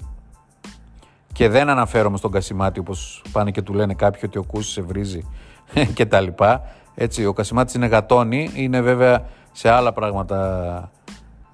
Και 1.32 1.48
δεν 1.48 1.68
αναφέρομαι 1.68 2.16
στον 2.16 2.30
Κασιμάτη 2.30 2.78
όπως 2.80 3.22
πάνε 3.32 3.50
και 3.50 3.62
του 3.62 3.74
λένε 3.74 3.94
κάποιοι 3.94 4.20
ότι 4.24 4.38
ο 4.38 4.44
Κούσης 4.44 4.72
σε 4.72 4.82
βρίζει 4.82 5.30
και 5.94 6.06
τα 6.06 6.20
λοιπά. 6.20 6.62
Έτσι, 6.94 7.26
ο 7.26 7.32
Κασιμάτης 7.32 7.74
είναι 7.74 7.86
γατόνι, 7.86 8.50
είναι 8.54 8.80
βέβαια 8.80 9.26
σε 9.52 9.68
άλλα 9.70 9.92
πράγματα 9.92 10.90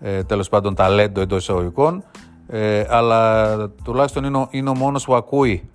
ε, 0.01 0.23
τέλος 0.25 0.49
πάντων 0.49 0.75
ταλέντο 0.75 1.21
εντός 1.21 1.43
εισαγωγικών, 1.43 2.05
ε, 2.49 2.85
αλλά 2.89 3.57
τουλάχιστον 3.85 4.25
είναι 4.25 4.37
ο, 4.37 4.49
είναι 4.51 4.71
ο 4.71 4.77
μόνος 4.77 5.05
που 5.05 5.15
ακούει 5.15 5.71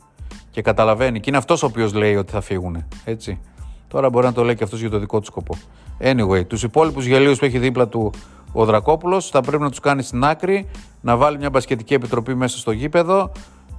και 0.51 0.61
καταλαβαίνει. 0.61 1.19
Και 1.19 1.29
είναι 1.29 1.37
αυτός 1.37 1.63
ο 1.63 1.65
οποίος 1.65 1.93
λέει 1.93 2.15
ότι 2.15 2.31
θα 2.31 2.41
φύγουν. 2.41 2.85
Έτσι. 3.05 3.39
Τώρα 3.87 4.09
μπορεί 4.09 4.25
να 4.25 4.33
το 4.33 4.43
λέει 4.43 4.55
και 4.55 4.63
αυτός 4.63 4.79
για 4.79 4.89
το 4.89 4.99
δικό 4.99 5.19
του 5.19 5.25
σκοπό. 5.25 5.55
Anyway, 6.01 6.47
τους 6.47 6.63
υπόλοιπους 6.63 7.05
γελίους 7.05 7.39
που 7.39 7.45
έχει 7.45 7.59
δίπλα 7.59 7.87
του 7.87 8.11
ο 8.51 8.65
Δρακόπουλος 8.65 9.29
θα 9.29 9.41
πρέπει 9.41 9.63
να 9.63 9.69
τους 9.69 9.79
κάνει 9.79 10.03
στην 10.03 10.23
άκρη, 10.23 10.69
να 11.01 11.15
βάλει 11.15 11.37
μια 11.37 11.49
μπασκετική 11.49 11.93
επιτροπή 11.93 12.35
μέσα 12.35 12.57
στο 12.57 12.71
γήπεδο 12.71 13.31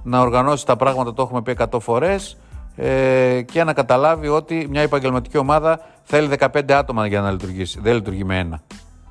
να 0.03 0.19
οργανώσει 0.19 0.65
τα 0.65 0.75
πράγματα, 0.75 1.13
το 1.13 1.21
έχουμε 1.21 1.41
πει 1.41 1.57
100 1.71 1.79
φορές 1.79 2.37
ε, 2.75 3.41
και 3.41 3.63
να 3.63 3.73
καταλάβει 3.73 4.27
ότι 4.27 4.67
μια 4.69 4.81
επαγγελματική 4.81 5.37
ομάδα 5.37 5.79
θέλει 6.03 6.29
15 6.39 6.71
άτομα 6.71 7.07
για 7.07 7.21
να 7.21 7.31
λειτουργήσει. 7.31 7.79
Δεν 7.81 7.93
λειτουργεί 7.93 8.23
με 8.23 8.37
ένα. 8.37 8.61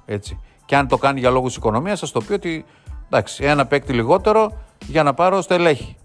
Έτσι. 0.04 0.40
Και 0.64 0.76
αν 0.76 0.88
το 0.88 0.96
κάνει 0.96 1.20
για 1.20 1.30
λόγους 1.30 1.56
οικονομίας, 1.56 1.98
σας 1.98 2.10
το 2.10 2.20
πει 2.20 2.32
ότι 2.32 2.64
εντάξει, 3.10 3.44
ένα 3.44 3.66
παίκτη 3.66 3.92
λιγότερο 3.92 4.52
για 4.86 5.02
να 5.02 5.14
πάρω 5.14 5.40
στελέχη. 5.40 5.96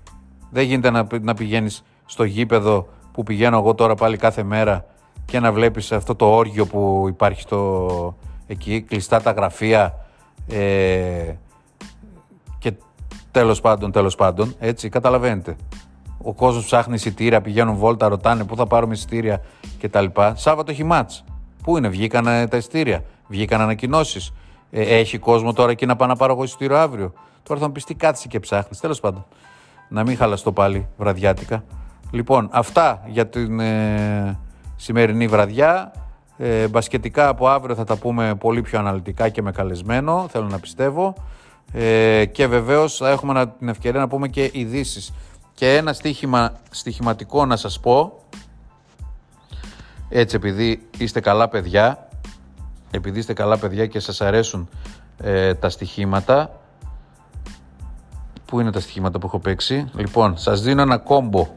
Δεν 0.50 0.66
γίνεται 0.66 0.90
να, 0.90 1.08
να 1.22 1.34
πηγαίνεις 1.34 1.84
στο 2.06 2.24
γήπεδο 2.24 2.88
που 3.12 3.24
πηγαίνω 3.24 3.58
εγώ 3.58 3.74
τώρα 3.74 3.96
πάλι 3.96 4.18
κάθε 4.18 4.44
μέρα 4.44 4.86
και 5.26 5.40
να 5.40 5.52
βλέπεις 5.52 5.92
αυτό 5.92 6.16
το 6.16 6.36
όργιο 6.36 6.66
που 6.66 7.06
υπάρχει 7.08 7.42
στο, 7.42 8.16
εκεί, 8.48 8.82
κλειστά 8.82 9.22
τα 9.22 9.32
γραφεία 9.32 10.06
ε, 10.48 11.34
και 12.60 12.74
τέλος 13.32 13.62
πάντων, 13.62 13.92
τέλος 13.92 14.16
πάντων, 14.16 14.56
έτσι, 14.60 14.90
καταλαβαίνετε. 14.90 15.56
Ο 16.22 16.34
κόσμος 16.34 16.66
ψάχνει 16.66 16.94
εισιτήρια, 16.94 17.42
πηγαίνουν 17.42 17.76
βόλτα, 17.76 18.08
ρωτάνε 18.08 18.44
πού 18.44 18.56
θα 18.56 18.68
πάρουμε 18.68 18.94
εισιτήρια 18.94 19.42
κτλ. 19.82 20.06
Σάββατο 20.34 20.72
έχει 20.72 20.84
μάτς. 20.84 21.24
Πού 21.64 21.78
είναι, 21.78 21.88
βγήκαν 21.88 22.24
τα 22.24 22.58
εισιτήρια, 22.58 23.04
βγήκαν 23.28 23.62
ανακοινώσεις. 23.62 24.34
Ε, 24.76 24.82
έχει 24.82 25.18
κόσμο 25.18 25.54
τώρα 25.54 25.72
εκεί 25.72 25.86
να 25.86 25.96
πάω 25.96 26.08
να 26.08 26.16
πάρω 26.16 26.34
εγώ 26.34 26.44
εισιτήριο 26.44 26.78
αύριο. 26.78 27.14
Τώρα 27.44 27.60
θα 27.60 27.66
μου 27.66 27.72
πεις 27.72 27.84
τι 27.84 27.94
κάτσε 27.96 28.28
και 28.28 28.40
ψάχνεις. 28.40 28.80
Τέλος 28.80 29.00
πάντων. 29.00 29.26
Να 29.90 30.04
μην 30.04 30.18
χαλαστώ 30.18 30.52
πάλι 30.52 30.88
βραδιάτικα. 30.98 31.64
Λοιπόν, 32.12 32.50
αυτά 32.52 33.02
για 33.08 33.28
την 33.28 33.60
ε, 33.60 34.40
σημερινή 34.76 35.28
βραδιά. 35.28 35.92
Ε, 36.38 36.68
μπασκετικά 36.68 37.28
από 37.28 37.48
αύριο 37.48 37.76
θα 37.76 37.84
τα 37.84 37.96
πούμε 37.96 38.36
πολύ 38.36 38.62
πιο 38.62 38.80
αναλυτικά 38.80 39.30
και 39.30 39.42
με 39.42 39.52
καλεσμένο, 39.52 40.28
θέλω 40.30 40.48
να 40.48 40.60
πιστεύω. 40.60 41.14
Ε, 41.74 42.26
και 42.26 42.48
βεβαίως 42.48 42.98
θα 42.98 43.10
έχουμε 43.10 43.54
την 43.60 43.70
ευκαιρία 43.70 44.00
να 44.00 44.08
πούμε 44.08 44.28
και 44.28 44.50
ειδήσεις. 44.54 45.14
Και 45.54 45.76
ένα 45.76 45.94
στοίχημα, 45.94 46.52
στοιχηματικό 46.70 47.46
να 47.46 47.56
σας 47.56 47.80
πω, 47.80 48.20
έτσι 50.10 50.36
επειδή 50.36 50.88
είστε 50.98 51.20
καλά 51.20 51.48
παιδιά, 51.50 52.08
επειδή 52.94 53.20
είστε 53.20 53.34
καλά 53.34 53.58
παιδιά 53.58 53.86
και 53.88 54.00
σας 54.00 54.22
αρέσουν 54.22 54.70
ε, 55.18 55.54
τα 55.54 55.70
στοιχήματα, 55.70 56.58
Πού 58.46 58.60
είναι 58.60 58.72
τα 58.72 58.80
στοιχήματα 58.80 59.20
που 59.20 59.28
έχω 59.28 59.40
παίξει; 59.40 59.90
Λοιπόν, 59.96 60.38
σας 60.38 60.62
δίνω 60.62 60.82
ένα 60.82 60.98
κόμπο 60.98 61.48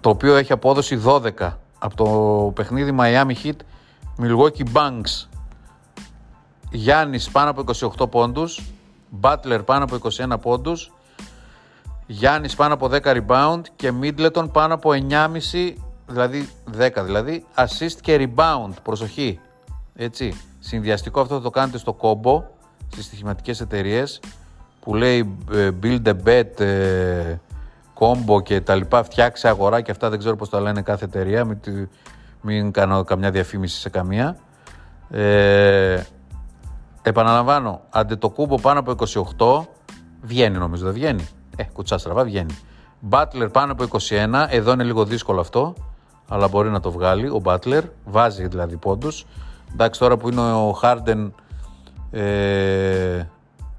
το 0.00 0.10
οποίο 0.10 0.36
έχει 0.36 0.52
απόδοση 0.52 1.00
12 1.04 1.30
από 1.78 1.96
το 1.96 2.50
παιχνίδι 2.54 2.96
Miami 2.98 3.32
Heat 3.44 3.56
Milwaukee 4.22 4.64
Bucks 4.72 5.26
Γιάννης 6.70 7.30
πάνω 7.30 7.50
από 7.50 7.64
28 8.00 8.10
πόντους 8.10 8.60
Butler 9.20 9.60
πάνω 9.64 9.84
από 9.84 9.98
21 10.32 10.40
πόντους 10.40 10.92
Γιάννης 12.06 12.54
πάνω 12.54 12.74
από 12.74 12.90
10 12.92 13.00
rebound 13.02 13.60
και 13.76 13.92
Middleton 14.00 14.52
πάνω 14.52 14.74
από 14.74 14.90
9,5 15.08 15.72
δηλαδή 16.06 16.48
10 16.78 16.90
δηλαδή 17.04 17.46
assist 17.56 17.96
και 18.00 18.30
rebound 18.36 18.72
προσοχή 18.82 19.40
έτσι 20.02 20.40
συνδυαστικό 20.58 21.20
αυτό 21.20 21.34
θα 21.34 21.40
το 21.40 21.50
κάνετε 21.50 21.78
στο 21.78 21.92
κόμπο 21.92 22.44
στις 22.88 23.04
στοιχηματικές 23.04 23.60
εταιρείες 23.60 24.20
που 24.80 24.94
λέει 24.94 25.36
ε, 25.52 25.70
build 25.82 26.02
a 26.06 26.14
bet 26.24 26.60
ε, 26.60 27.36
κόμπο 27.94 28.40
και 28.40 28.60
τα 28.60 28.74
λοιπά, 28.74 29.02
φτιάξει 29.02 29.48
αγορά 29.48 29.80
και 29.80 29.90
αυτά 29.90 30.10
δεν 30.10 30.18
ξέρω 30.18 30.36
πώς 30.36 30.48
τα 30.48 30.60
λένε 30.60 30.82
κάθε 30.82 31.04
εταιρεία, 31.04 31.44
μην, 31.44 31.58
μην 32.40 32.70
κάνω 32.70 33.04
καμιά 33.04 33.30
διαφήμιση 33.30 33.80
σε 33.80 33.88
καμία. 33.88 34.36
Ε, 35.10 36.02
επαναλαμβάνω, 37.02 37.80
κούμπο 38.34 38.60
πάνω 38.60 38.78
από 38.78 38.94
28, 39.38 39.66
βγαίνει 40.22 40.58
νομίζω, 40.58 40.84
δεν 40.84 40.92
βγαίνει. 40.92 41.28
Ε, 41.56 41.62
κουτσά 41.62 41.98
στραβά 41.98 42.24
βγαίνει. 42.24 42.58
Butler 43.10 43.48
πάνω 43.52 43.72
από 43.72 43.84
21, 44.08 44.46
εδώ 44.48 44.72
είναι 44.72 44.84
λίγο 44.84 45.04
δύσκολο 45.04 45.40
αυτό, 45.40 45.74
αλλά 46.28 46.48
μπορεί 46.48 46.70
να 46.70 46.80
το 46.80 46.90
βγάλει 46.90 47.28
ο 47.28 47.42
Butler, 47.44 47.82
βάζει 48.04 48.46
δηλαδή 48.46 48.76
πόντους. 48.76 49.26
Εντάξει 49.72 50.00
τώρα 50.00 50.16
που 50.16 50.28
είναι 50.28 50.40
ο 50.40 50.78
Harden, 50.82 51.30
ε, 52.10 53.22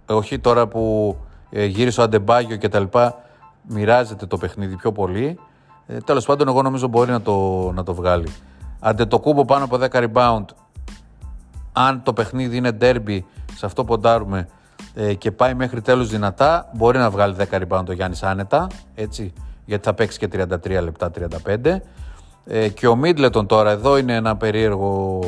όχι 0.05 0.39
τώρα 0.39 0.67
που 0.67 1.15
ε, 1.49 1.65
γύρισε 1.65 2.01
ο 2.01 2.03
Αντεμπάγιο 2.03 2.55
και 2.55 2.69
τα 2.69 2.79
λοιπά, 2.79 3.21
μοιράζεται 3.67 4.25
το 4.25 4.37
παιχνίδι 4.37 4.75
πιο 4.75 4.91
πολύ. 4.91 5.39
Ε, 5.87 5.97
Τέλος 5.97 6.25
πάντων, 6.25 6.47
εγώ 6.47 6.61
νομίζω 6.61 6.87
μπορεί 6.87 7.11
να 7.11 7.21
το, 7.21 7.71
να 7.71 7.83
το 7.83 7.93
βγάλει. 7.93 8.27
Αντε 8.79 9.05
το 9.05 9.19
κούμπο 9.19 9.45
πάνω 9.45 9.63
από 9.65 9.77
10 9.91 10.07
rebound, 10.07 10.45
αν 11.71 12.03
το 12.03 12.13
παιχνίδι 12.13 12.57
είναι 12.57 12.77
derby, 12.81 13.19
σε 13.55 13.65
αυτό 13.65 13.83
ποντάρουμε 13.83 14.47
ε, 14.93 15.13
και 15.13 15.31
πάει 15.31 15.53
μέχρι 15.53 15.81
τέλους 15.81 16.09
δυνατά, 16.09 16.69
μπορεί 16.73 16.97
να 16.97 17.09
βγάλει 17.09 17.35
10 17.51 17.61
rebound 17.61 17.83
ο 17.89 17.91
Γιάννης 17.91 18.23
άνετα, 18.23 18.67
έτσι, 18.95 19.33
γιατί 19.65 19.83
θα 19.83 19.93
παίξει 19.93 20.19
και 20.19 20.27
33 20.33 20.81
λεπτά, 20.83 21.11
35. 21.45 21.77
Ε, 22.45 22.69
και 22.69 22.87
ο 22.87 22.95
Μίτλετον 22.95 23.47
τώρα, 23.47 23.71
εδώ 23.71 23.97
είναι 23.97 24.15
ένα 24.15 24.37
περίεργο 24.37 25.19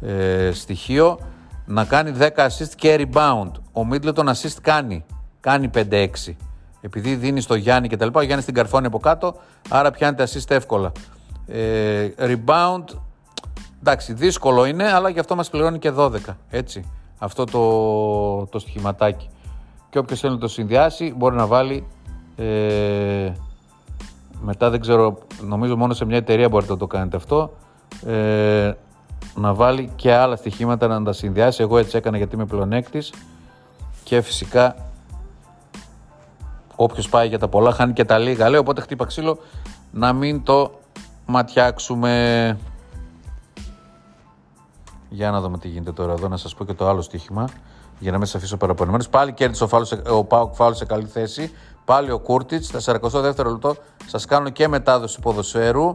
ε, 0.00 0.50
στοιχείο, 0.52 1.18
να 1.66 1.84
κάνει 1.84 2.12
10 2.18 2.26
assist 2.26 2.72
και 2.76 3.08
rebound. 3.12 3.50
Ο 3.72 3.84
Μίτλετον 3.84 4.28
assist 4.28 4.56
κάνει, 4.62 5.04
κάνει 5.40 5.70
5-6 5.74 6.06
επειδή 6.80 7.14
δίνει 7.14 7.40
στο 7.40 7.54
Γιάννη 7.54 7.88
και 7.88 7.96
τα 7.96 8.04
λοιπά, 8.04 8.20
ο 8.20 8.22
Γιάννης 8.22 8.44
την 8.44 8.54
καρφώνει 8.54 8.86
από 8.86 8.98
κάτω, 8.98 9.34
άρα 9.68 9.90
πιάνεται 9.90 10.26
assist 10.26 10.50
εύκολα. 10.50 10.92
Ε, 11.46 12.08
rebound, 12.18 12.84
εντάξει, 13.80 14.12
δύσκολο 14.12 14.64
είναι, 14.64 14.92
αλλά 14.92 15.08
γι' 15.08 15.18
αυτό 15.18 15.34
μας 15.36 15.50
πληρώνει 15.50 15.78
και 15.78 15.92
12. 15.96 16.10
Έτσι, 16.50 16.84
αυτό 17.18 17.44
το, 17.44 18.46
το 18.46 18.58
στοιχηματάκι. 18.58 19.28
Και 19.90 19.98
όποιος 19.98 20.20
θέλει 20.20 20.32
να 20.32 20.38
το 20.38 20.48
συνδυάσει, 20.48 21.14
μπορεί 21.16 21.36
να 21.36 21.46
βάλει. 21.46 21.86
Ε, 22.36 23.32
μετά 24.40 24.70
δεν 24.70 24.80
ξέρω, 24.80 25.18
νομίζω 25.46 25.76
μόνο 25.76 25.94
σε 25.94 26.04
μια 26.04 26.16
εταιρεία 26.16 26.48
μπορείτε 26.48 26.72
να 26.72 26.78
το 26.78 26.86
κάνετε 26.86 27.16
αυτό. 27.16 27.52
Ε, 28.06 28.72
να 29.34 29.54
βάλει 29.54 29.92
και 29.96 30.14
άλλα 30.14 30.36
στοιχήματα 30.36 30.86
να 30.86 31.02
τα 31.02 31.12
συνδυάσει. 31.12 31.62
Εγώ 31.62 31.78
έτσι 31.78 31.96
έκανα 31.96 32.16
γιατί 32.16 32.34
είμαι 32.34 32.46
πλεονέκτης 32.46 33.12
και 34.04 34.20
φυσικά 34.20 34.74
Όποιος 36.82 37.08
πάει 37.08 37.28
για 37.28 37.38
τα 37.38 37.48
πολλά 37.48 37.72
χάνει 37.72 37.92
και 37.92 38.04
τα 38.04 38.18
λίγα. 38.18 38.48
Λέω 38.48 38.60
οπότε 38.60 38.80
χτύπα 38.80 39.04
ξύλο 39.04 39.38
να 39.90 40.12
μην 40.12 40.42
το 40.42 40.80
ματιάξουμε. 41.26 42.58
Για 45.08 45.30
να 45.30 45.40
δούμε 45.40 45.58
τι 45.58 45.68
γίνεται 45.68 45.92
τώρα 45.92 46.12
εδώ, 46.12 46.28
να 46.28 46.36
σας 46.36 46.54
πω 46.54 46.64
και 46.64 46.72
το 46.72 46.88
άλλο 46.88 47.00
στοίχημα. 47.00 47.48
Για 47.98 48.10
να 48.10 48.16
μην 48.16 48.26
σας 48.26 48.34
αφήσω 48.34 48.56
παραπονεμένο. 48.56 49.04
Πάλι 49.10 49.32
κέρδισε 49.32 49.64
ο, 49.64 49.68
ο 50.16 50.24
Πάουκ 50.24 50.54
Φάουλς 50.54 50.76
σε 50.76 50.84
καλή 50.84 51.06
θέση. 51.06 51.50
Πάλι 51.84 52.10
ο 52.10 52.18
Κούρτιτς. 52.18 52.66
Στα 52.66 53.00
42 53.00 53.46
λεπτό 53.46 53.74
σας 54.06 54.24
κάνω 54.24 54.50
και 54.50 54.68
μετάδοση 54.68 55.20
ποδοσφαίρου. 55.20 55.94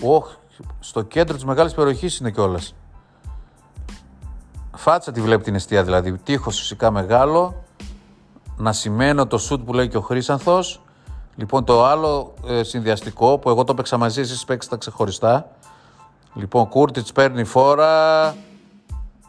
Οχ, 0.00 0.34
στο 0.80 1.02
κέντρο 1.02 1.34
της 1.34 1.44
μεγάλης 1.44 1.74
περιοχής 1.74 2.18
είναι 2.18 2.30
κιόλας. 2.30 2.74
Φάτσα 4.74 5.12
τη 5.12 5.20
βλέπει 5.20 5.42
την 5.42 5.54
αιστεία 5.54 5.84
δηλαδή. 5.84 6.12
Τείχος 6.12 6.58
φυσικά 6.58 6.90
μεγάλο 6.90 7.64
να 8.56 8.72
σημαίνω 8.72 9.26
το 9.26 9.38
σουτ 9.38 9.64
που 9.64 9.72
λέει 9.72 9.88
και 9.88 9.96
ο 9.96 10.00
Χρήσανθος. 10.00 10.80
Λοιπόν, 11.36 11.64
το 11.64 11.84
άλλο 11.84 12.34
ε, 12.46 12.62
συνδυαστικό 12.62 13.38
που 13.38 13.48
εγώ 13.48 13.64
το 13.64 13.74
παίξα 13.74 13.96
μαζί, 13.96 14.20
εσείς 14.20 14.44
παίξατε 14.44 14.76
ξεχωριστά. 14.76 15.50
Λοιπόν, 16.34 16.68
Κούρτιτς 16.68 17.12
παίρνει 17.12 17.44
φόρα 17.44 18.34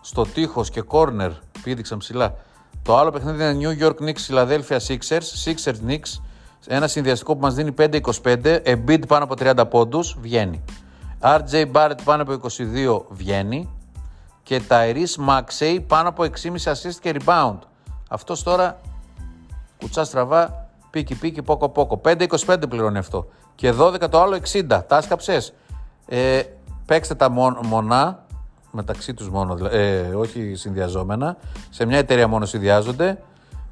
στο 0.01 0.23
τείχος 0.23 0.69
και 0.69 0.81
κόρνερ, 0.81 1.31
πήδηξαν 1.63 1.97
ψηλά. 1.97 2.35
Το 2.81 2.97
άλλο 2.97 3.11
παιχνίδι 3.11 3.49
είναι 3.49 3.57
New 3.61 3.83
York 3.83 3.95
Knicks 3.95 4.27
Philadelphia 4.27 4.77
Sixers, 4.87 5.45
Sixers 5.45 5.79
Knicks. 5.87 6.21
Ένα 6.65 6.87
συνδυαστικό 6.87 7.35
που 7.35 7.41
μας 7.41 7.53
δίνει 7.53 7.73
5-25, 7.77 8.61
Embiid 8.65 9.07
πάνω 9.07 9.23
από 9.23 9.33
30 9.39 9.69
πόντους, 9.69 10.17
βγαίνει. 10.21 10.63
RJ 11.21 11.71
Barrett 11.71 11.97
πάνω 12.03 12.21
από 12.21 12.31
22, 12.31 13.05
βγαίνει. 13.09 13.69
Και 14.43 14.61
Tyrese 14.69 15.29
Maxey 15.29 15.79
πάνω 15.87 16.09
από 16.09 16.23
6,5 16.23 16.71
assist 16.71 16.95
και 17.01 17.15
rebound. 17.19 17.57
Αυτός 18.09 18.43
τώρα 18.43 18.79
κουτσά 19.79 20.03
στραβά, 20.03 20.69
πίκι 20.89 21.15
πίκι, 21.15 21.41
πόκο 21.41 21.69
πόκο. 21.69 22.01
5-25 22.03 22.69
πληρώνει 22.69 22.97
αυτό. 22.97 23.27
Και 23.55 23.73
12 23.79 24.09
το 24.09 24.21
άλλο 24.21 24.35
60. 24.51 24.67
Τα 24.67 24.97
άσκαψες. 24.97 25.53
Ε, 26.05 26.41
παίξτε 26.85 27.15
τα 27.15 27.29
μονά, 27.63 28.25
μεταξύ 28.71 29.13
τους 29.13 29.29
μόνο, 29.29 29.65
ε, 29.65 29.99
όχι 29.99 30.55
συνδυαζόμενα. 30.55 31.37
Σε 31.69 31.85
μια 31.85 31.97
εταιρεία 31.97 32.27
μόνο 32.27 32.45
συνδυάζονται. 32.45 33.17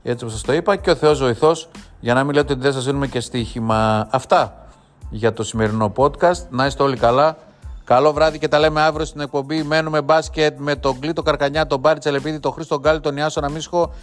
Έτσι 0.08 0.24
όπως 0.24 0.36
σας 0.36 0.46
το 0.46 0.54
είπα. 0.54 0.76
Και 0.76 0.90
ο 0.90 0.96
Θεός 0.96 1.20
βοηθός, 1.20 1.70
για 2.00 2.14
να 2.14 2.24
μην 2.24 2.36
λέτε 2.36 2.54
ότι 2.54 2.62
δεν 2.62 2.74
σας 2.74 2.86
δίνουμε 2.86 3.08
και 3.08 3.20
στοίχημα. 3.20 4.08
Αυτά 4.12 4.68
για 5.10 5.34
το 5.34 5.44
σημερινό 5.44 5.94
podcast. 5.96 6.48
Να 6.50 6.66
είστε 6.66 6.84
όλοι 6.84 6.98
καλά. 6.98 7.38
Καλό 7.84 8.14
βράδυ 8.14 8.40
και 8.40 8.48
τα 8.48 8.60
λέμε 8.60 8.82
αύριο 8.82 9.06
στην 9.06 9.22
εκπομπή. 9.22 9.64
Μένουμε 9.64 10.02
μπάσκετ 10.02 10.60
με 10.60 10.76
τον 10.76 11.00
Κλήτο 11.00 11.22
Καρκανιά, 11.22 11.68
τον 11.68 11.80
Μπάρι 11.80 12.00
Τσελεπίδη, 12.00 12.40
τον 12.40 12.52
Χρήστο 12.52 12.80
Γκάλη, 12.80 13.00
τον 13.00 13.18
Ιάσο 13.18 13.42
Ναμίσχο 13.42 13.94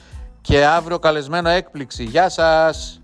και 0.41 0.65
αύριο 0.65 0.99
καλεσμένο 0.99 1.49
έκπληξη. 1.49 2.05
Γεια 2.05 2.29
σας! 2.29 3.02